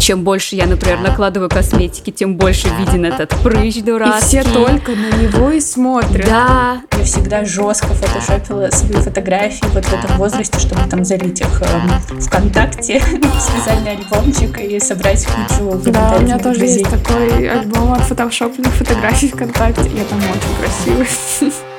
Чем 0.00 0.24
больше 0.24 0.56
я, 0.56 0.66
например, 0.66 0.98
накладываю 1.00 1.50
косметики, 1.50 2.10
тем 2.10 2.36
больше 2.36 2.68
виден 2.78 3.04
этот 3.04 3.28
прыщ 3.42 3.82
дурацкий. 3.82 4.38
И 4.38 4.40
все 4.40 4.50
только 4.50 4.92
на 4.92 5.10
него 5.14 5.50
и 5.50 5.60
смотрят. 5.60 6.26
Да. 6.26 6.80
Я 6.96 7.04
всегда 7.04 7.44
жестко 7.44 7.88
фотошопила 7.88 8.70
свои 8.70 9.00
фотографии 9.02 9.66
вот 9.74 9.84
в 9.84 9.92
этом 9.92 10.16
возрасте, 10.16 10.58
чтобы 10.58 10.80
там 10.88 11.04
залить 11.04 11.42
их 11.42 11.62
э, 11.62 12.18
ВКонтакте, 12.18 13.00
специальный 13.40 13.96
альбомчик 13.96 14.58
и 14.58 14.80
собрать 14.80 15.26
кучу 15.26 15.78
Да, 15.90 16.16
у 16.18 16.22
меня 16.22 16.38
тоже 16.38 16.60
друзей. 16.60 16.78
есть 16.78 16.90
такой 16.90 17.48
альбом 17.50 17.92
от 17.92 18.00
фотошопленных 18.00 18.72
фотографий 18.72 19.28
ВКонтакте. 19.28 19.90
Я 19.94 20.04
там 20.04 20.18
очень 20.18 20.56
красивая. 20.62 21.60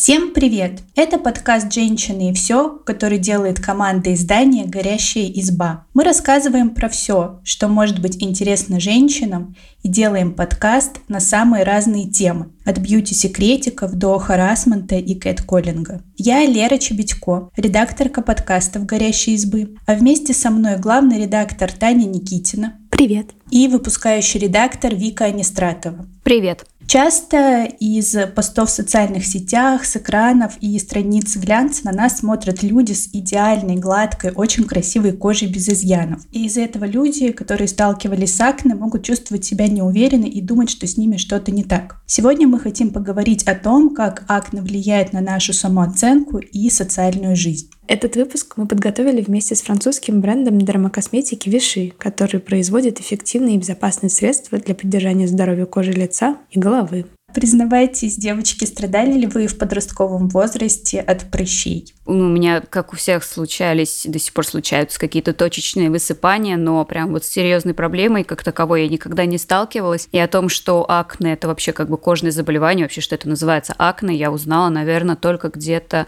Всем 0.00 0.32
привет! 0.32 0.78
Это 0.94 1.18
подкаст 1.18 1.72
«Женщины 1.72 2.30
и 2.30 2.32
все», 2.32 2.68
который 2.86 3.18
делает 3.18 3.58
команда 3.58 4.14
издания 4.14 4.64
«Горящая 4.64 5.24
изба». 5.24 5.86
Мы 5.92 6.04
рассказываем 6.04 6.70
про 6.70 6.88
все, 6.88 7.40
что 7.42 7.66
может 7.66 8.00
быть 8.00 8.22
интересно 8.22 8.78
женщинам, 8.78 9.56
и 9.82 9.88
делаем 9.88 10.34
подкаст 10.34 11.00
на 11.08 11.18
самые 11.18 11.64
разные 11.64 12.08
темы, 12.08 12.50
от 12.64 12.78
бьюти-секретиков 12.78 13.92
до 13.94 14.20
харасмента 14.20 14.94
и 14.94 15.16
кэт-коллинга. 15.16 16.00
Я 16.16 16.46
Лера 16.46 16.78
Чебедько, 16.78 17.50
редакторка 17.56 18.22
подкастов 18.22 18.86
«Горящей 18.86 19.34
избы», 19.34 19.74
а 19.84 19.94
вместе 19.94 20.32
со 20.32 20.50
мной 20.50 20.78
главный 20.78 21.20
редактор 21.20 21.72
Таня 21.72 22.04
Никитина 22.04 22.78
Привет. 22.88 23.30
и 23.50 23.66
выпускающий 23.66 24.38
редактор 24.38 24.94
Вика 24.94 25.24
Анистратова. 25.24 26.06
Привет. 26.22 26.66
Часто 26.88 27.64
из 27.80 28.16
постов 28.34 28.70
в 28.70 28.72
социальных 28.72 29.26
сетях, 29.26 29.84
с 29.84 29.96
экранов 29.96 30.54
и 30.62 30.78
страниц 30.78 31.36
глянца 31.36 31.84
на 31.84 31.92
нас 31.92 32.20
смотрят 32.20 32.62
люди 32.62 32.94
с 32.94 33.10
идеальной, 33.12 33.76
гладкой, 33.76 34.32
очень 34.32 34.64
красивой 34.64 35.12
кожей 35.12 35.52
без 35.52 35.68
изъянов. 35.68 36.22
И 36.32 36.46
из-за 36.46 36.62
этого 36.62 36.86
люди, 36.86 37.30
которые 37.32 37.68
сталкивались 37.68 38.34
с 38.34 38.40
акне, 38.40 38.74
могут 38.74 39.04
чувствовать 39.04 39.44
себя 39.44 39.68
неуверенно 39.68 40.24
и 40.24 40.40
думать, 40.40 40.70
что 40.70 40.86
с 40.86 40.96
ними 40.96 41.18
что-то 41.18 41.52
не 41.52 41.62
так. 41.62 42.00
Сегодня 42.06 42.48
мы 42.48 42.58
хотим 42.58 42.88
поговорить 42.88 43.42
о 43.42 43.54
том, 43.54 43.94
как 43.94 44.24
акне 44.26 44.62
влияет 44.62 45.12
на 45.12 45.20
нашу 45.20 45.52
самооценку 45.52 46.38
и 46.38 46.70
социальную 46.70 47.36
жизнь. 47.36 47.68
Этот 47.88 48.16
выпуск 48.16 48.58
мы 48.58 48.66
подготовили 48.66 49.22
вместе 49.22 49.54
с 49.54 49.62
французским 49.62 50.20
брендом 50.20 50.60
дермокосметики 50.60 51.48
Виши, 51.48 51.94
который 51.96 52.38
производит 52.38 53.00
эффективные 53.00 53.54
и 53.56 53.58
безопасные 53.58 54.10
средства 54.10 54.58
для 54.58 54.74
поддержания 54.74 55.26
здоровья 55.26 55.64
кожи 55.64 55.92
лица 55.92 56.36
и 56.50 56.58
головы. 56.58 57.06
Признавайтесь, 57.34 58.16
девочки, 58.16 58.64
страдали 58.64 59.12
ли 59.12 59.26
вы 59.26 59.48
в 59.48 59.58
подростковом 59.58 60.28
возрасте 60.28 60.98
от 60.98 61.30
прыщей? 61.30 61.94
Ну, 62.06 62.24
у 62.24 62.28
меня, 62.28 62.62
как 62.62 62.94
у 62.94 62.96
всех, 62.96 63.22
случались, 63.22 64.06
до 64.08 64.18
сих 64.18 64.32
пор 64.32 64.46
случаются 64.46 64.98
какие-то 64.98 65.34
точечные 65.34 65.90
высыпания, 65.90 66.56
но 66.56 66.82
прям 66.86 67.12
вот 67.12 67.26
с 67.26 67.28
серьезной 67.28 67.74
проблемой, 67.74 68.24
как 68.24 68.42
таковой, 68.42 68.84
я 68.84 68.88
никогда 68.88 69.26
не 69.26 69.36
сталкивалась. 69.36 70.08
И 70.10 70.18
о 70.18 70.26
том, 70.26 70.48
что 70.48 70.90
акне– 70.90 71.32
это 71.34 71.48
вообще 71.48 71.72
как 71.72 71.90
бы 71.90 71.98
кожное 71.98 72.30
заболевание, 72.30 72.86
вообще, 72.86 73.02
что 73.02 73.14
это 73.14 73.28
называется 73.28 73.74
акне, 73.76 74.16
я 74.16 74.32
узнала, 74.32 74.70
наверное, 74.70 75.16
только 75.16 75.50
где-то 75.50 76.06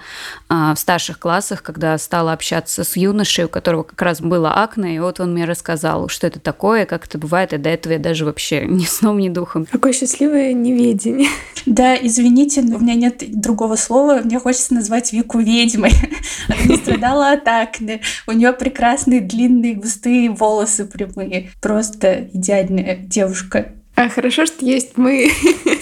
а, 0.48 0.74
в 0.74 0.78
старших 0.78 1.18
классах, 1.18 1.62
когда 1.62 1.98
стала 1.98 2.32
общаться 2.32 2.82
с 2.82 2.96
юношей, 2.96 3.44
у 3.44 3.48
которого 3.48 3.82
как 3.82 4.00
раз 4.00 4.22
было 4.22 4.54
акне, 4.54 4.96
и 4.96 4.98
вот 4.98 5.20
он 5.20 5.34
мне 5.34 5.44
рассказал, 5.44 6.08
что 6.08 6.26
это 6.26 6.40
такое, 6.40 6.86
как 6.86 7.04
это 7.04 7.18
бывает, 7.18 7.52
и 7.52 7.58
до 7.58 7.68
этого 7.68 7.92
я 7.92 7.98
даже 7.98 8.24
вообще 8.24 8.64
ни 8.66 8.84
сном, 8.84 9.18
ни 9.18 9.28
духом. 9.28 9.66
Какое 9.70 9.92
счастливое 9.92 10.54
неведение. 10.54 11.09
Да, 11.66 11.94
извините, 11.94 12.62
но 12.62 12.76
у 12.76 12.80
меня 12.80 12.94
нет 12.94 13.22
другого 13.38 13.76
слова. 13.76 14.22
Мне 14.24 14.38
хочется 14.38 14.72
назвать 14.72 15.12
Вику 15.12 15.40
ведьмой. 15.40 15.92
Она 16.48 16.62
не 16.64 16.76
страдала 16.76 17.32
от 17.32 17.46
акне. 17.46 18.00
У 18.26 18.32
нее 18.32 18.54
прекрасные 18.54 19.20
длинные 19.20 19.74
густые 19.74 20.30
волосы 20.30 20.86
прямые. 20.86 21.50
Просто 21.60 22.30
идеальная 22.32 22.96
девушка. 22.96 23.72
А 23.94 24.08
хорошо, 24.08 24.46
что 24.46 24.64
есть 24.64 24.96
мы. 24.96 25.30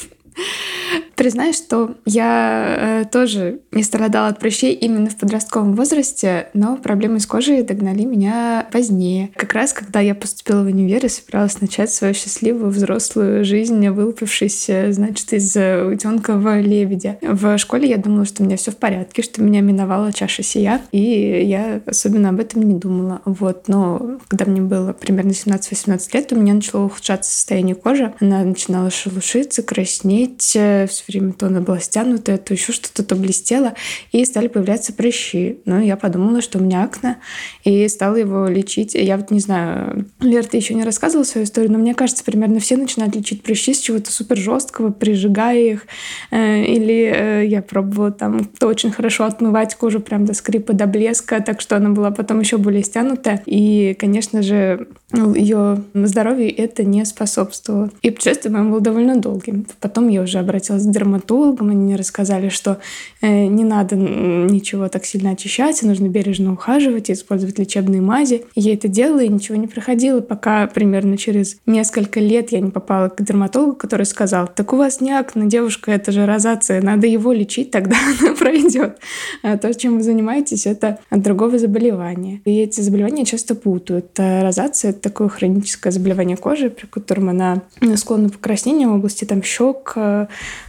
Признаюсь, 1.19 1.57
что 1.57 1.97
я 2.05 3.03
э, 3.03 3.05
тоже 3.11 3.59
не 3.73 3.83
страдала 3.83 4.29
от 4.29 4.39
прыщей 4.39 4.73
именно 4.73 5.11
в 5.11 5.17
подростковом 5.17 5.75
возрасте, 5.75 6.47
но 6.55 6.77
проблемы 6.77 7.19
с 7.19 7.27
кожей 7.27 7.65
догнали 7.65 8.05
меня 8.05 8.69
позднее. 8.71 9.31
Как 9.35 9.53
раз, 9.53 9.73
когда 9.73 9.99
я 9.99 10.15
поступила 10.15 10.63
в 10.63 10.67
универ 10.67 11.05
и 11.05 11.09
собиралась 11.09 11.61
начать 11.61 11.93
свою 11.93 12.15
счастливую 12.15 12.71
взрослую 12.71 13.45
жизнь, 13.45 13.89
вылупившись, 13.89 14.67
э, 14.69 14.93
значит, 14.93 15.33
из 15.33 15.57
э, 15.57 15.85
утенка 15.93 16.35
лебедя. 16.61 17.19
В 17.21 17.59
школе 17.59 17.89
я 17.89 17.97
думала, 17.97 18.25
что 18.25 18.45
у 18.45 18.47
меня 18.47 18.57
все 18.57 18.71
в 18.71 18.77
порядке, 18.77 19.23
что 19.23 19.43
меня 19.43 19.61
миновала 19.61 20.13
чаша 20.13 20.45
сия, 20.45 20.83
и 20.93 21.01
я 21.45 21.81
особенно 21.85 22.29
об 22.29 22.39
этом 22.39 22.63
не 22.63 22.75
думала. 22.75 23.23
Вот. 23.25 23.67
Но 23.67 24.21
когда 24.29 24.45
мне 24.45 24.61
было 24.61 24.93
примерно 24.93 25.31
17-18 25.31 26.11
лет, 26.13 26.33
у 26.33 26.37
меня 26.37 26.55
начало 26.55 26.85
ухудшаться 26.85 27.33
состояние 27.33 27.75
кожи. 27.75 28.15
Она 28.21 28.45
начинала 28.45 28.93
шелушиться, 28.93 29.65
краснеть, 29.65 30.43
все 30.43 30.87
время 31.09 31.33
то 31.33 31.47
она 31.47 31.61
была 31.61 31.81
стянутая, 31.81 32.39
то 32.39 32.55
еще 32.55 32.73
что-то, 32.73 33.03
то 33.03 33.17
блестело, 33.17 33.75
и 34.13 34.25
стали 34.25 34.49
появляться 34.49 34.93
прыщи. 34.93 35.59
Ну, 35.65 35.81
я 35.81 35.97
подумала, 35.97 36.41
что 36.41 36.59
у 36.59 36.63
меня 36.63 36.85
акне, 36.85 37.19
и 37.65 37.87
стала 37.89 38.17
его 38.17 38.47
лечить. 38.47 38.95
Я 38.95 39.17
вот 39.17 39.31
не 39.31 39.41
знаю, 39.41 40.07
Лер, 40.21 40.45
ты 40.47 40.57
еще 40.57 40.75
не 40.75 40.85
рассказывала 40.85 41.25
свою 41.25 41.45
историю, 41.45 41.73
но 41.73 41.79
мне 41.79 41.95
кажется, 41.95 42.25
примерно 42.25 42.61
все 42.61 42.77
начинают 42.77 43.15
лечить 43.15 43.43
прыщи 43.43 43.75
с 43.75 43.81
чего-то 43.81 44.13
супер 44.13 44.37
жесткого, 44.37 44.91
прижигая 44.91 45.59
их. 45.59 45.87
Э, 46.31 46.63
или 46.65 47.13
э, 47.15 47.47
я 47.47 47.63
пробовала 47.63 48.11
там 48.11 48.45
кто 48.45 48.69
очень 48.69 48.91
хорошо 48.91 49.25
отмывать 49.25 49.75
кожу 49.75 50.01
прям 50.01 50.25
до 50.25 50.35
скрипа, 50.35 50.73
до 50.73 50.87
блеска, 50.87 51.41
так 51.41 51.61
что 51.61 51.77
она 51.77 51.91
была 51.91 52.11
потом 52.11 52.41
еще 52.41 52.59
более 52.59 52.83
стянутая. 52.83 53.43
И, 53.47 53.97
конечно 53.99 54.43
же, 54.43 54.89
ее 55.13 55.83
здоровью 55.95 56.55
это 56.57 56.85
не 56.85 57.05
способствовало. 57.05 57.91
И 58.03 58.11
путешествие 58.11 58.53
мое 58.53 58.71
было 58.71 58.81
довольно 58.81 59.17
долгим. 59.17 59.67
Потом 59.81 60.09
я 60.09 60.23
уже 60.23 60.39
обратилась 60.39 60.85
к 60.85 60.91
дерматологам, 60.99 61.71
они 61.71 61.85
мне 61.85 61.97
рассказали, 61.97 62.49
что 62.49 62.79
э, 63.21 63.47
не 63.47 63.65
надо 63.65 63.97
ничего 63.97 64.89
так 64.89 65.05
сильно 65.05 65.31
очищать, 65.31 65.83
нужно 65.83 66.09
бережно 66.09 66.53
ухаживать 66.53 67.11
и 67.11 67.13
использовать 67.13 67.59
лечебные 67.59 68.01
мази. 68.01 68.45
И 68.55 68.61
я 68.61 68.75
это 68.75 68.89
делала, 68.89 69.21
и 69.21 69.29
ничего 69.29 69.57
не 69.57 69.67
проходило, 69.67 70.21
пока 70.21 70.67
примерно 70.67 71.17
через 71.17 71.59
несколько 71.67 72.21
лет 72.21 72.53
я 72.53 72.61
не 72.61 72.71
попала 72.71 73.09
к 73.09 73.23
дерматологу, 73.23 73.77
который 73.77 74.07
сказал, 74.07 74.49
так 74.49 74.73
у 74.73 74.77
вас 74.77 75.01
не 75.01 75.13
акне, 75.13 75.47
девушка, 75.47 75.93
это 75.93 76.11
же 76.13 76.27
розация, 76.27 76.83
надо 76.83 77.07
его 77.07 77.33
лечить, 77.33 77.71
тогда 77.71 77.97
она 78.21 78.35
пройдет. 78.35 78.99
А 79.43 79.57
то, 79.57 79.73
чем 79.75 79.99
вы 79.99 80.03
занимаетесь, 80.03 80.67
это 80.67 80.99
от 81.11 81.23
другого 81.23 81.59
заболевания. 81.59 82.41
И 82.45 82.59
эти 82.59 82.81
заболевания 82.81 83.25
часто 83.25 83.55
путают. 83.55 84.19
А 84.19 84.43
розация— 84.43 84.91
это 84.91 85.01
такое 85.01 85.29
хроническое 85.29 85.93
заболевание 85.93 86.37
кожи, 86.37 86.71
при 86.71 86.87
котором 86.87 87.29
она 87.29 87.63
склонна 87.97 88.31
к 88.31 88.33
покраснению 88.33 88.91
в 88.91 88.95
области 88.95 89.25
там 89.25 89.43
щек, 89.43 89.95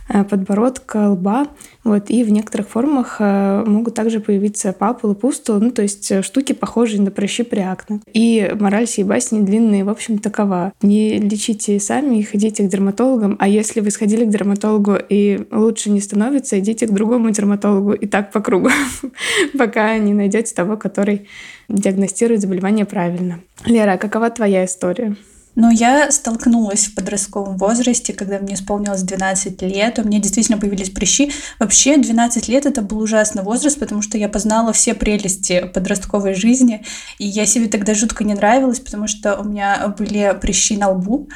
подбородка, 0.10 1.10
лба. 1.10 1.48
Вот. 1.84 2.10
И 2.10 2.24
в 2.24 2.32
некоторых 2.32 2.68
формах 2.70 3.18
э, 3.20 3.64
могут 3.66 3.94
также 3.94 4.20
появиться 4.20 4.74
папулы, 4.74 5.16
пустулы, 5.16 5.60
ну, 5.60 5.72
то 5.72 5.82
есть 5.82 6.12
э, 6.12 6.22
штуки, 6.22 6.54
похожие 6.54 7.02
на 7.02 7.12
прыщи 7.12 7.44
при 7.44 7.60
акне. 7.60 8.02
И 8.14 8.52
мораль 8.60 8.88
сей 8.88 9.04
басни 9.04 9.42
длинные, 9.42 9.84
в 9.84 9.90
общем, 9.90 10.20
такова. 10.20 10.74
Не 10.82 11.20
лечите 11.20 11.80
сами 11.80 12.18
и 12.18 12.24
ходите 12.24 12.64
к 12.64 12.68
дерматологам, 12.70 13.36
а 13.40 13.48
если 13.48 13.82
вы 13.82 13.92
сходили 13.92 14.26
к 14.26 14.30
дерматологу 14.30 14.98
и 15.08 15.48
лучше 15.52 15.90
не 15.90 16.02
становится, 16.02 16.60
идите 16.60 16.88
к 16.88 16.92
другому 16.92 17.30
дерматологу 17.30 17.94
и 17.94 18.08
так 18.08 18.32
по 18.32 18.42
кругу, 18.42 18.70
пока 19.58 19.98
не 19.98 20.14
найдете 20.14 20.54
того, 20.56 20.78
который 20.78 21.28
диагностирует 21.70 22.42
заболевание 22.42 22.86
правильно. 22.86 23.40
Лера, 23.66 23.94
а 23.94 23.98
какова 23.98 24.30
твоя 24.30 24.66
история? 24.66 25.16
Но 25.60 25.70
я 25.70 26.10
столкнулась 26.10 26.88
в 26.88 26.96
подростковом 26.96 27.58
возрасте, 27.58 28.14
когда 28.14 28.40
мне 28.40 28.54
исполнилось 28.54 29.02
12 29.02 29.62
лет, 29.64 30.00
у 30.00 30.08
меня 30.08 30.20
действительно 30.20 30.58
появились 30.58 30.90
прыщи. 30.90 31.34
Вообще 31.60 31.98
12 31.98 32.48
лет 32.48 32.66
это 32.66 32.82
был 32.82 33.00
ужасный 33.00 33.44
возраст, 33.44 33.78
потому 33.78 34.02
что 34.02 34.18
я 34.18 34.30
познала 34.30 34.72
все 34.72 34.94
прелести 34.94 35.70
подростковой 35.74 36.34
жизни, 36.34 36.86
и 37.18 37.28
я 37.28 37.46
себе 37.46 37.68
тогда 37.68 37.94
жутко 37.94 38.24
не 38.24 38.36
нравилась, 38.36 38.80
потому 38.80 39.08
что 39.08 39.36
у 39.36 39.44
меня 39.44 39.94
были 39.98 40.34
прыщи 40.40 40.78
на 40.78 40.92
лбу, 40.92 41.28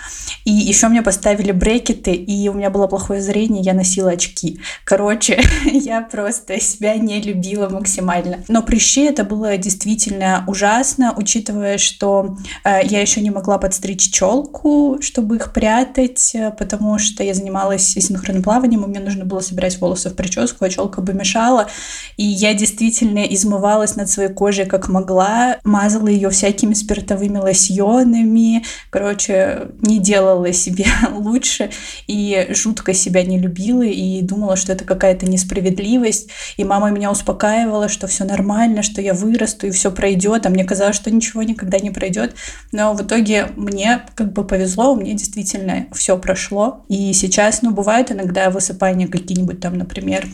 и 0.45 0.51
еще 0.51 0.87
мне 0.87 1.01
поставили 1.01 1.51
брекеты, 1.51 2.13
и 2.13 2.47
у 2.47 2.53
меня 2.53 2.69
было 2.69 2.87
плохое 2.87 3.21
зрение, 3.21 3.61
я 3.61 3.73
носила 3.73 4.11
очки. 4.11 4.57
Короче, 4.85 5.43
я 5.65 5.99
просто 5.99 6.61
себя 6.61 6.95
не 6.95 7.21
любила 7.21 7.67
максимально. 7.67 8.39
Но 8.47 8.63
прыщи 8.63 9.01
это 9.01 9.25
было 9.25 9.57
действительно 9.57 10.45
ужасно, 10.47 11.13
учитывая, 11.17 11.77
что 11.77 12.37
э, 12.63 12.85
я 12.85 13.01
еще 13.01 13.19
не 13.19 13.29
могла 13.29 13.57
подстричь 13.57 14.12
челку, 14.13 14.99
чтобы 15.01 15.37
их 15.37 15.51
прятать, 15.51 16.35
э, 16.35 16.51
потому 16.51 16.99
что 16.99 17.23
я 17.23 17.33
занималась 17.33 17.87
синхронным 17.87 18.43
плаванием, 18.43 18.83
и 18.83 18.87
мне 18.87 18.99
нужно 18.99 19.25
было 19.25 19.39
собирать 19.39 19.79
волосы 19.81 20.11
в 20.11 20.15
прическу, 20.15 20.63
а 20.63 20.69
челка 20.69 21.01
бы 21.01 21.13
мешала. 21.13 21.67
И 22.15 22.23
я 22.23 22.53
действительно 22.53 23.23
измывалась 23.23 23.95
над 23.95 24.09
своей 24.09 24.29
кожей 24.29 24.65
как 24.65 24.87
могла, 24.87 25.57
мазала 25.63 26.07
ее 26.07 26.29
всякими 26.29 26.75
спиртовыми 26.75 27.39
лосьонами, 27.39 28.63
короче, 28.91 29.69
не 29.81 29.97
делала 29.97 30.53
себе 30.53 30.85
лучше 31.11 31.71
и 32.05 32.47
жутко 32.51 32.93
себя 32.93 33.23
не 33.23 33.39
любила 33.39 33.81
и 33.81 34.21
думала, 34.21 34.55
что 34.55 34.73
это 34.73 34.85
какая-то 34.85 35.25
несправедливость. 35.25 36.29
И 36.57 36.63
мама 36.63 36.91
меня 36.91 37.11
успокаивала, 37.11 37.89
что 37.89 38.05
все 38.05 38.25
нормально, 38.25 38.83
что 38.83 39.01
я 39.01 39.15
вырасту 39.15 39.65
и 39.65 39.71
все 39.71 39.91
пройдет, 39.91 40.45
а 40.45 40.49
мне 40.49 40.65
казалось, 40.65 40.95
что 40.95 41.09
ничего 41.09 41.41
никогда 41.41 41.79
не 41.79 41.89
пройдет. 41.89 42.35
Но 42.71 42.93
в 42.93 43.01
итоге 43.01 43.47
мне 43.55 44.02
как 44.15 44.33
бы 44.33 44.43
повезло, 44.43 44.93
у 44.93 44.95
меня 44.95 45.13
действительно 45.13 45.87
все 45.93 46.17
прошло. 46.17 46.83
И 46.89 47.13
сейчас, 47.13 47.61
ну, 47.61 47.71
бывают 47.71 48.11
иногда 48.11 48.49
высыпания 48.49 49.07
какие-нибудь 49.07 49.59
там, 49.59 49.77
например, 49.77 50.27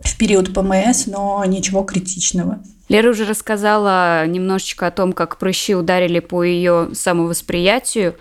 в 0.00 0.16
период 0.16 0.52
ПМС, 0.52 1.06
но 1.06 1.44
ничего 1.44 1.82
критичного. 1.82 2.60
Лера 2.88 3.10
уже 3.10 3.24
рассказала 3.24 4.26
немножечко 4.26 4.86
о 4.86 4.90
том, 4.90 5.12
как 5.12 5.38
прыщи 5.38 5.74
ударили 5.74 6.20
по 6.20 6.42
ее 6.42 6.90
самовосприятию. 6.92 8.16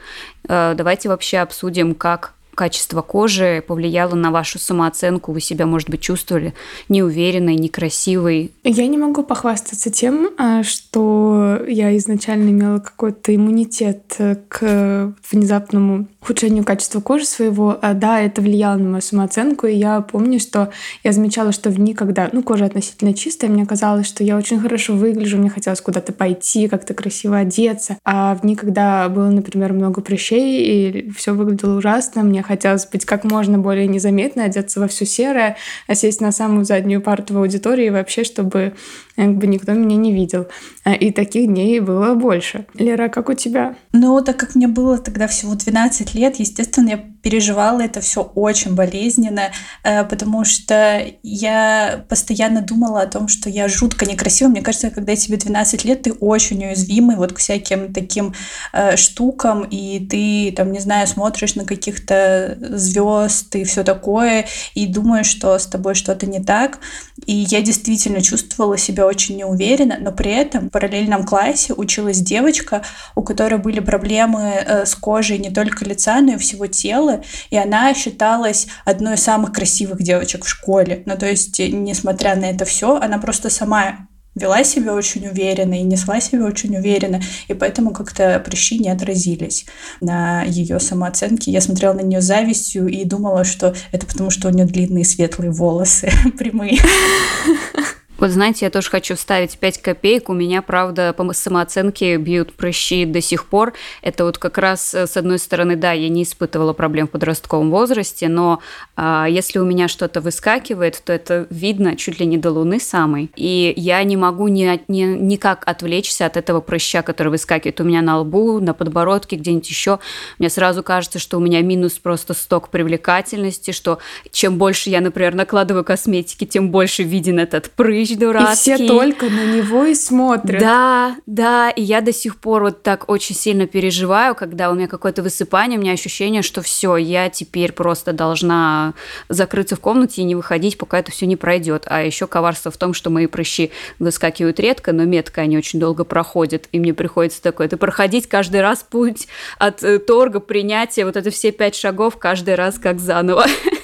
Э, 0.47 0.73
давайте 0.77 1.09
вообще 1.09 1.39
обсудим, 1.39 1.95
как 1.95 2.33
качество 2.55 3.01
кожи 3.01 3.63
повлияло 3.65 4.15
на 4.15 4.31
вашу 4.31 4.59
самооценку? 4.59 5.31
Вы 5.31 5.41
себя, 5.41 5.65
может 5.65 5.89
быть, 5.89 6.01
чувствовали 6.01 6.53
неуверенной, 6.89 7.55
некрасивой? 7.55 8.51
Я 8.63 8.87
не 8.87 8.97
могу 8.97 9.23
похвастаться 9.23 9.91
тем, 9.91 10.29
а, 10.37 10.63
что 10.63 11.59
я 11.67 11.95
изначально 11.97 12.49
имела 12.49 12.79
какой-то 12.79 13.35
иммунитет 13.35 14.17
к 14.47 15.13
внезапному 15.31 16.07
ухудшению 16.21 16.63
качества 16.63 16.99
кожи 16.99 17.25
своего. 17.25 17.77
А, 17.81 17.93
да, 17.93 18.21
это 18.21 18.41
влияло 18.41 18.77
на 18.77 18.89
мою 18.89 19.01
самооценку, 19.01 19.67
и 19.67 19.75
я 19.75 20.01
помню, 20.01 20.39
что 20.39 20.71
я 21.03 21.11
замечала, 21.11 21.51
что 21.51 21.69
в 21.69 21.75
дни, 21.75 21.93
когда 21.93 22.29
ну, 22.31 22.43
кожа 22.43 22.65
относительно 22.65 23.13
чистая, 23.13 23.49
мне 23.49 23.65
казалось, 23.65 24.07
что 24.07 24.23
я 24.23 24.37
очень 24.37 24.59
хорошо 24.59 24.93
выгляжу, 24.93 25.37
мне 25.37 25.49
хотелось 25.49 25.81
куда-то 25.81 26.13
пойти, 26.13 26.67
как-то 26.67 26.93
красиво 26.93 27.37
одеться. 27.37 27.97
А 28.05 28.35
в 28.35 28.41
дни, 28.41 28.55
когда 28.55 29.09
было, 29.09 29.29
например, 29.29 29.73
много 29.73 30.01
прыщей, 30.01 30.61
и 30.61 31.11
все 31.11 31.33
выглядело 31.33 31.77
ужасно, 31.77 32.23
мне 32.23 32.40
хотелось 32.43 32.85
быть 32.85 33.05
как 33.05 33.23
можно 33.23 33.57
более 33.57 33.87
незаметной, 33.87 34.45
одеться 34.45 34.79
во 34.79 34.87
все 34.87 35.05
серое, 35.05 35.57
а 35.87 35.95
сесть 35.95 36.21
на 36.21 36.31
самую 36.31 36.65
заднюю 36.65 37.01
парту 37.01 37.33
в 37.33 37.37
аудитории 37.37 37.89
вообще, 37.89 38.23
чтобы 38.23 38.73
как 39.15 39.35
бы 39.35 39.47
никто 39.47 39.73
меня 39.73 39.95
не 39.95 40.13
видел. 40.13 40.47
А, 40.83 40.93
и 40.93 41.11
таких 41.11 41.47
дней 41.47 41.79
было 41.79 42.15
больше. 42.15 42.65
Лера, 42.73 43.09
как 43.09 43.29
у 43.29 43.33
тебя? 43.33 43.75
Ну, 43.93 44.21
так 44.21 44.37
как 44.37 44.55
мне 44.55 44.67
было 44.67 44.97
тогда 44.97 45.27
всего 45.27 45.53
12 45.55 46.15
лет, 46.15 46.37
естественно, 46.37 46.89
я 46.89 46.97
переживала 47.21 47.81
это 47.81 48.01
все 48.01 48.21
очень 48.21 48.73
болезненно, 48.73 49.51
э, 49.83 50.03
потому 50.05 50.43
что 50.43 51.05
я 51.23 52.03
постоянно 52.09 52.61
думала 52.61 53.01
о 53.01 53.07
том, 53.07 53.27
что 53.27 53.49
я 53.49 53.67
жутко 53.67 54.05
некрасива. 54.05 54.49
Мне 54.49 54.61
кажется, 54.61 54.89
когда 54.89 55.15
тебе 55.15 55.37
12 55.37 55.85
лет, 55.85 56.01
ты 56.03 56.13
очень 56.13 56.65
уязвимый 56.65 57.15
вот 57.15 57.33
к 57.33 57.37
всяким 57.37 57.93
таким 57.93 58.33
э, 58.73 58.95
штукам, 58.97 59.63
и 59.69 60.05
ты, 60.05 60.53
там, 60.55 60.71
не 60.71 60.79
знаю, 60.79 61.05
смотришь 61.07 61.55
на 61.55 61.65
каких-то 61.65 62.30
звезд 62.59 63.55
и 63.55 63.63
все 63.63 63.83
такое, 63.83 64.45
и 64.73 64.87
думаешь, 64.87 65.27
что 65.27 65.57
с 65.57 65.65
тобой 65.65 65.95
что-то 65.95 66.25
не 66.25 66.41
так. 66.41 66.79
И 67.25 67.33
я 67.33 67.61
действительно 67.61 68.21
чувствовала 68.21 68.77
себя 68.77 69.05
очень 69.05 69.37
неуверенно, 69.37 69.97
но 69.99 70.11
при 70.11 70.31
этом 70.31 70.67
в 70.67 70.71
параллельном 70.71 71.23
классе 71.23 71.73
училась 71.73 72.19
девочка, 72.19 72.83
у 73.15 73.21
которой 73.21 73.59
были 73.59 73.79
проблемы 73.79 74.41
э, 74.41 74.85
с 74.85 74.95
кожей 74.95 75.37
не 75.37 75.49
только 75.49 75.85
лица, 75.85 76.21
но 76.21 76.33
и 76.33 76.37
всего 76.37 76.67
тела, 76.67 77.23
и 77.49 77.57
она 77.57 77.93
считалась 77.93 78.67
одной 78.85 79.15
из 79.15 79.23
самых 79.23 79.53
красивых 79.53 80.01
девочек 80.01 80.45
в 80.45 80.49
школе. 80.49 81.03
Ну, 81.05 81.17
то 81.17 81.27
есть, 81.27 81.59
несмотря 81.59 82.35
на 82.35 82.45
это 82.45 82.65
все, 82.65 82.95
она 82.95 83.17
просто 83.17 83.49
сама 83.49 84.07
вела 84.35 84.63
себя 84.63 84.93
очень 84.93 85.27
уверенно 85.27 85.73
и 85.73 85.83
несла 85.83 86.19
себя 86.21 86.45
очень 86.45 86.75
уверенно, 86.75 87.21
и 87.47 87.53
поэтому 87.53 87.91
как-то 87.91 88.39
прыщи 88.39 88.79
не 88.79 88.89
отразились 88.89 89.65
на 89.99 90.43
ее 90.43 90.79
самооценке. 90.79 91.51
Я 91.51 91.61
смотрела 91.61 91.93
на 91.93 92.01
нее 92.01 92.21
завистью 92.21 92.87
и 92.87 93.03
думала, 93.03 93.43
что 93.43 93.75
это 93.91 94.05
потому, 94.05 94.29
что 94.29 94.47
у 94.47 94.51
нее 94.51 94.65
длинные 94.65 95.05
светлые 95.05 95.51
волосы, 95.51 96.11
прямые. 96.37 96.79
Вот 98.21 98.29
знаете, 98.29 98.65
я 98.65 98.69
тоже 98.69 98.91
хочу 98.91 99.15
вставить 99.15 99.57
5 99.57 99.81
копеек. 99.81 100.29
У 100.29 100.33
меня, 100.33 100.61
правда, 100.61 101.11
по 101.11 101.33
самооценке 101.33 102.17
бьют 102.17 102.53
прыщи 102.53 103.05
до 103.05 103.19
сих 103.19 103.47
пор. 103.47 103.73
Это 104.03 104.25
вот 104.25 104.37
как 104.37 104.59
раз, 104.59 104.93
э, 104.93 105.07
с 105.07 105.17
одной 105.17 105.39
стороны, 105.39 105.75
да, 105.75 105.93
я 105.93 106.07
не 106.07 106.21
испытывала 106.21 106.73
проблем 106.73 107.07
в 107.07 107.09
подростковом 107.09 107.71
возрасте, 107.71 108.27
но 108.27 108.61
а, 108.95 109.25
если 109.27 109.57
у 109.57 109.65
меня 109.65 109.87
что-то 109.87 110.21
выскакивает, 110.21 111.01
то 111.03 111.11
это 111.11 111.47
видно 111.49 111.95
чуть 111.95 112.19
ли 112.19 112.27
не 112.27 112.37
до 112.37 112.51
луны 112.51 112.79
самой. 112.79 113.31
И 113.35 113.73
я 113.75 114.03
не 114.03 114.17
могу 114.17 114.47
ни, 114.49 114.79
ни, 114.87 115.01
никак 115.01 115.63
отвлечься 115.65 116.27
от 116.27 116.37
этого 116.37 116.61
прыща, 116.61 117.01
который 117.01 117.29
выскакивает 117.29 117.81
у 117.81 117.85
меня 117.85 118.03
на 118.03 118.19
лбу, 118.19 118.59
на 118.59 118.75
подбородке, 118.75 119.35
где-нибудь 119.35 119.67
еще. 119.67 119.97
Мне 120.37 120.51
сразу 120.51 120.83
кажется, 120.83 121.17
что 121.17 121.37
у 121.37 121.39
меня 121.39 121.59
минус 121.63 121.93
просто 121.93 122.35
сток 122.35 122.69
привлекательности, 122.69 123.71
что 123.71 123.97
чем 124.29 124.59
больше 124.59 124.91
я, 124.91 125.01
например, 125.01 125.33
накладываю 125.33 125.83
косметики, 125.83 126.45
тем 126.45 126.69
больше 126.69 127.01
виден 127.01 127.39
этот 127.39 127.71
прыщ, 127.71 128.10
Иванович 128.11 128.17
дурацкий. 128.17 128.71
И 128.71 128.75
все 128.75 128.87
только 128.87 129.29
на 129.29 129.45
него 129.45 129.85
и 129.85 129.95
смотрят. 129.95 130.59
Да, 130.59 131.15
да, 131.25 131.69
и 131.69 131.81
я 131.81 132.01
до 132.01 132.13
сих 132.13 132.37
пор 132.37 132.63
вот 132.63 132.83
так 132.83 133.09
очень 133.09 133.35
сильно 133.35 133.67
переживаю, 133.67 134.35
когда 134.35 134.71
у 134.71 134.75
меня 134.75 134.87
какое-то 134.87 135.23
высыпание, 135.23 135.77
у 135.77 135.81
меня 135.81 135.93
ощущение, 135.93 136.41
что 136.41 136.61
все, 136.61 136.97
я 136.97 137.29
теперь 137.29 137.71
просто 137.71 138.13
должна 138.13 138.93
закрыться 139.29 139.75
в 139.75 139.79
комнате 139.79 140.21
и 140.21 140.25
не 140.25 140.35
выходить, 140.35 140.77
пока 140.77 140.99
это 140.99 141.11
все 141.11 141.25
не 141.25 141.35
пройдет. 141.35 141.83
А 141.87 142.01
еще 142.01 142.27
коварство 142.27 142.71
в 142.71 142.77
том, 142.77 142.93
что 142.93 143.09
мои 143.09 143.27
прыщи 143.27 143.71
выскакивают 143.99 144.59
редко, 144.59 144.91
но 144.93 145.05
метко 145.05 145.41
они 145.41 145.57
очень 145.57 145.79
долго 145.79 146.03
проходят, 146.03 146.67
и 146.71 146.79
мне 146.79 146.93
приходится 146.93 147.41
такое, 147.41 147.67
это 147.67 147.77
проходить 147.77 148.27
каждый 148.27 148.61
раз 148.61 148.85
путь 148.87 149.27
от 149.57 149.83
э, 149.83 149.99
торга, 149.99 150.39
принятия, 150.39 151.05
вот 151.05 151.17
это 151.17 151.29
все 151.29 151.51
пять 151.51 151.75
шагов 151.75 152.17
каждый 152.17 152.55
раз 152.55 152.77
как 152.77 152.99
заново. 152.99 153.45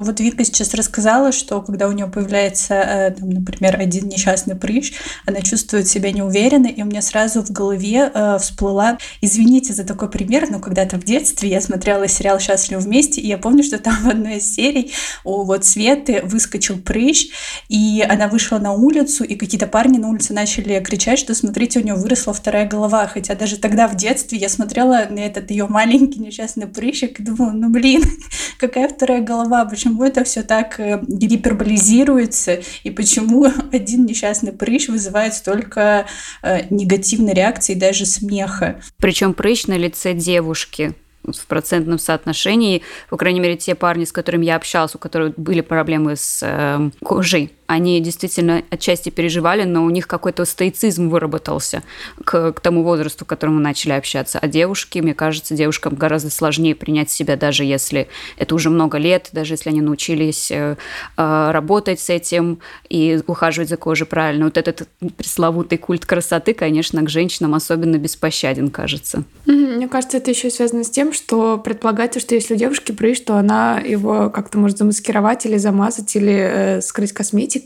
Вот 0.00 0.20
Вика 0.20 0.44
сейчас 0.44 0.74
рассказала, 0.74 1.32
что 1.32 1.60
когда 1.60 1.88
у 1.88 1.92
нее 1.92 2.06
появляется, 2.06 2.74
э, 2.74 3.10
там, 3.10 3.30
например, 3.30 3.80
один 3.80 4.06
несчастный 4.06 4.54
прыщ, 4.54 4.92
она 5.26 5.40
чувствует 5.40 5.88
себя 5.88 6.12
неуверенно, 6.12 6.68
и 6.68 6.80
у 6.82 6.84
меня 6.84 7.02
сразу 7.02 7.42
в 7.42 7.50
голове 7.50 8.08
э, 8.14 8.38
всплыла, 8.38 8.98
извините 9.22 9.72
за 9.72 9.82
такой 9.82 10.08
пример, 10.08 10.52
но 10.52 10.60
когда-то 10.60 10.98
в 11.00 11.04
детстве 11.04 11.48
я 11.48 11.60
смотрела 11.60 12.06
сериал 12.06 12.38
«Счастливы 12.38 12.80
вместе», 12.80 13.20
и 13.20 13.26
я 13.26 13.38
помню, 13.38 13.64
что 13.64 13.78
там 13.78 13.96
в 14.04 14.08
одной 14.08 14.36
из 14.36 14.54
серий 14.54 14.92
у 15.24 15.42
вот 15.42 15.64
Светы 15.64 16.20
выскочил 16.22 16.78
прыщ, 16.78 17.30
и 17.68 18.06
она 18.08 18.28
вышла 18.28 18.58
на 18.58 18.74
улицу, 18.74 19.24
и 19.24 19.34
какие-то 19.34 19.66
парни 19.66 19.98
на 19.98 20.10
улице 20.10 20.32
начали 20.32 20.78
кричать, 20.78 21.18
что 21.18 21.34
смотрите, 21.34 21.80
у 21.80 21.82
нее 21.82 21.96
выросла 21.96 22.32
вторая 22.32 22.68
голова, 22.68 23.08
хотя 23.08 23.34
даже 23.34 23.56
тогда 23.56 23.88
в 23.88 23.96
детстве 23.96 24.38
я 24.38 24.48
смотрела 24.48 25.08
на 25.10 25.18
этот 25.18 25.50
ее 25.50 25.66
маленький 25.66 26.20
несчастный 26.20 26.68
прыщик 26.68 27.18
и 27.18 27.24
думала, 27.24 27.50
ну 27.50 27.68
блин, 27.68 28.04
какая 28.60 28.88
вторая 28.88 29.22
голова, 29.22 29.64
почему 29.64 29.87
это 30.02 30.24
все 30.24 30.42
так 30.42 30.78
э, 30.80 31.00
гиперболизируется, 31.06 32.60
и 32.84 32.90
почему 32.90 33.46
один 33.72 34.06
несчастный 34.06 34.52
прыщ 34.52 34.88
вызывает 34.88 35.34
столько 35.34 36.06
э, 36.42 36.66
негативной 36.70 37.34
реакции, 37.34 37.74
даже 37.74 38.06
смеха. 38.06 38.80
Причем 38.98 39.34
прыщ 39.34 39.66
на 39.66 39.76
лице 39.76 40.14
девушки 40.14 40.94
в 41.24 41.46
процентном 41.46 41.98
соотношении, 41.98 42.82
по 43.10 43.16
крайней 43.16 43.40
мере, 43.40 43.56
те 43.56 43.74
парни, 43.74 44.04
с 44.04 44.12
которыми 44.12 44.46
я 44.46 44.56
общалась, 44.56 44.94
у 44.94 44.98
которых 44.98 45.38
были 45.38 45.60
проблемы 45.60 46.16
с 46.16 46.40
э, 46.42 46.90
кожей, 47.04 47.52
они 47.68 48.00
действительно 48.00 48.62
отчасти 48.70 49.10
переживали, 49.10 49.64
но 49.64 49.84
у 49.84 49.90
них 49.90 50.08
какой-то 50.08 50.46
стоицизм 50.46 51.10
выработался 51.10 51.82
к, 52.24 52.52
к 52.52 52.60
тому 52.60 52.82
возрасту, 52.82 53.26
к 53.26 53.28
которому 53.28 53.60
начали 53.60 53.92
общаться. 53.92 54.38
А 54.40 54.48
девушки, 54.48 55.00
мне 55.00 55.12
кажется, 55.12 55.54
девушкам 55.54 55.94
гораздо 55.94 56.30
сложнее 56.30 56.74
принять 56.74 57.10
себя, 57.10 57.36
даже 57.36 57.64
если 57.64 58.08
это 58.38 58.54
уже 58.54 58.70
много 58.70 58.96
лет, 58.96 59.28
даже 59.32 59.52
если 59.52 59.68
они 59.68 59.82
научились 59.82 60.50
э, 60.50 60.76
э, 61.18 61.50
работать 61.50 62.00
с 62.00 62.08
этим 62.08 62.60
и 62.88 63.20
ухаживать 63.26 63.68
за 63.68 63.76
кожей 63.76 64.06
правильно. 64.06 64.46
Вот 64.46 64.56
этот 64.56 64.88
пресловутый 65.18 65.76
культ 65.76 66.06
красоты, 66.06 66.54
конечно, 66.54 67.02
к 67.02 67.10
женщинам 67.10 67.54
особенно 67.54 67.98
беспощаден, 67.98 68.70
кажется. 68.70 69.24
Мне 69.44 69.88
кажется, 69.88 70.16
это 70.16 70.30
еще 70.30 70.48
связано 70.48 70.84
с 70.84 70.90
тем, 70.90 71.12
что 71.12 71.58
предполагается, 71.58 72.18
что 72.18 72.34
если 72.34 72.54
у 72.54 72.56
девушки 72.56 72.92
прыщ, 72.92 73.20
то 73.20 73.36
она 73.36 73.78
его 73.78 74.30
как-то 74.30 74.56
может 74.56 74.78
замаскировать 74.78 75.44
или 75.44 75.58
замазать, 75.58 76.16
или 76.16 76.32
э, 76.32 76.80
скрыть 76.80 77.12
косметикой, 77.12 77.57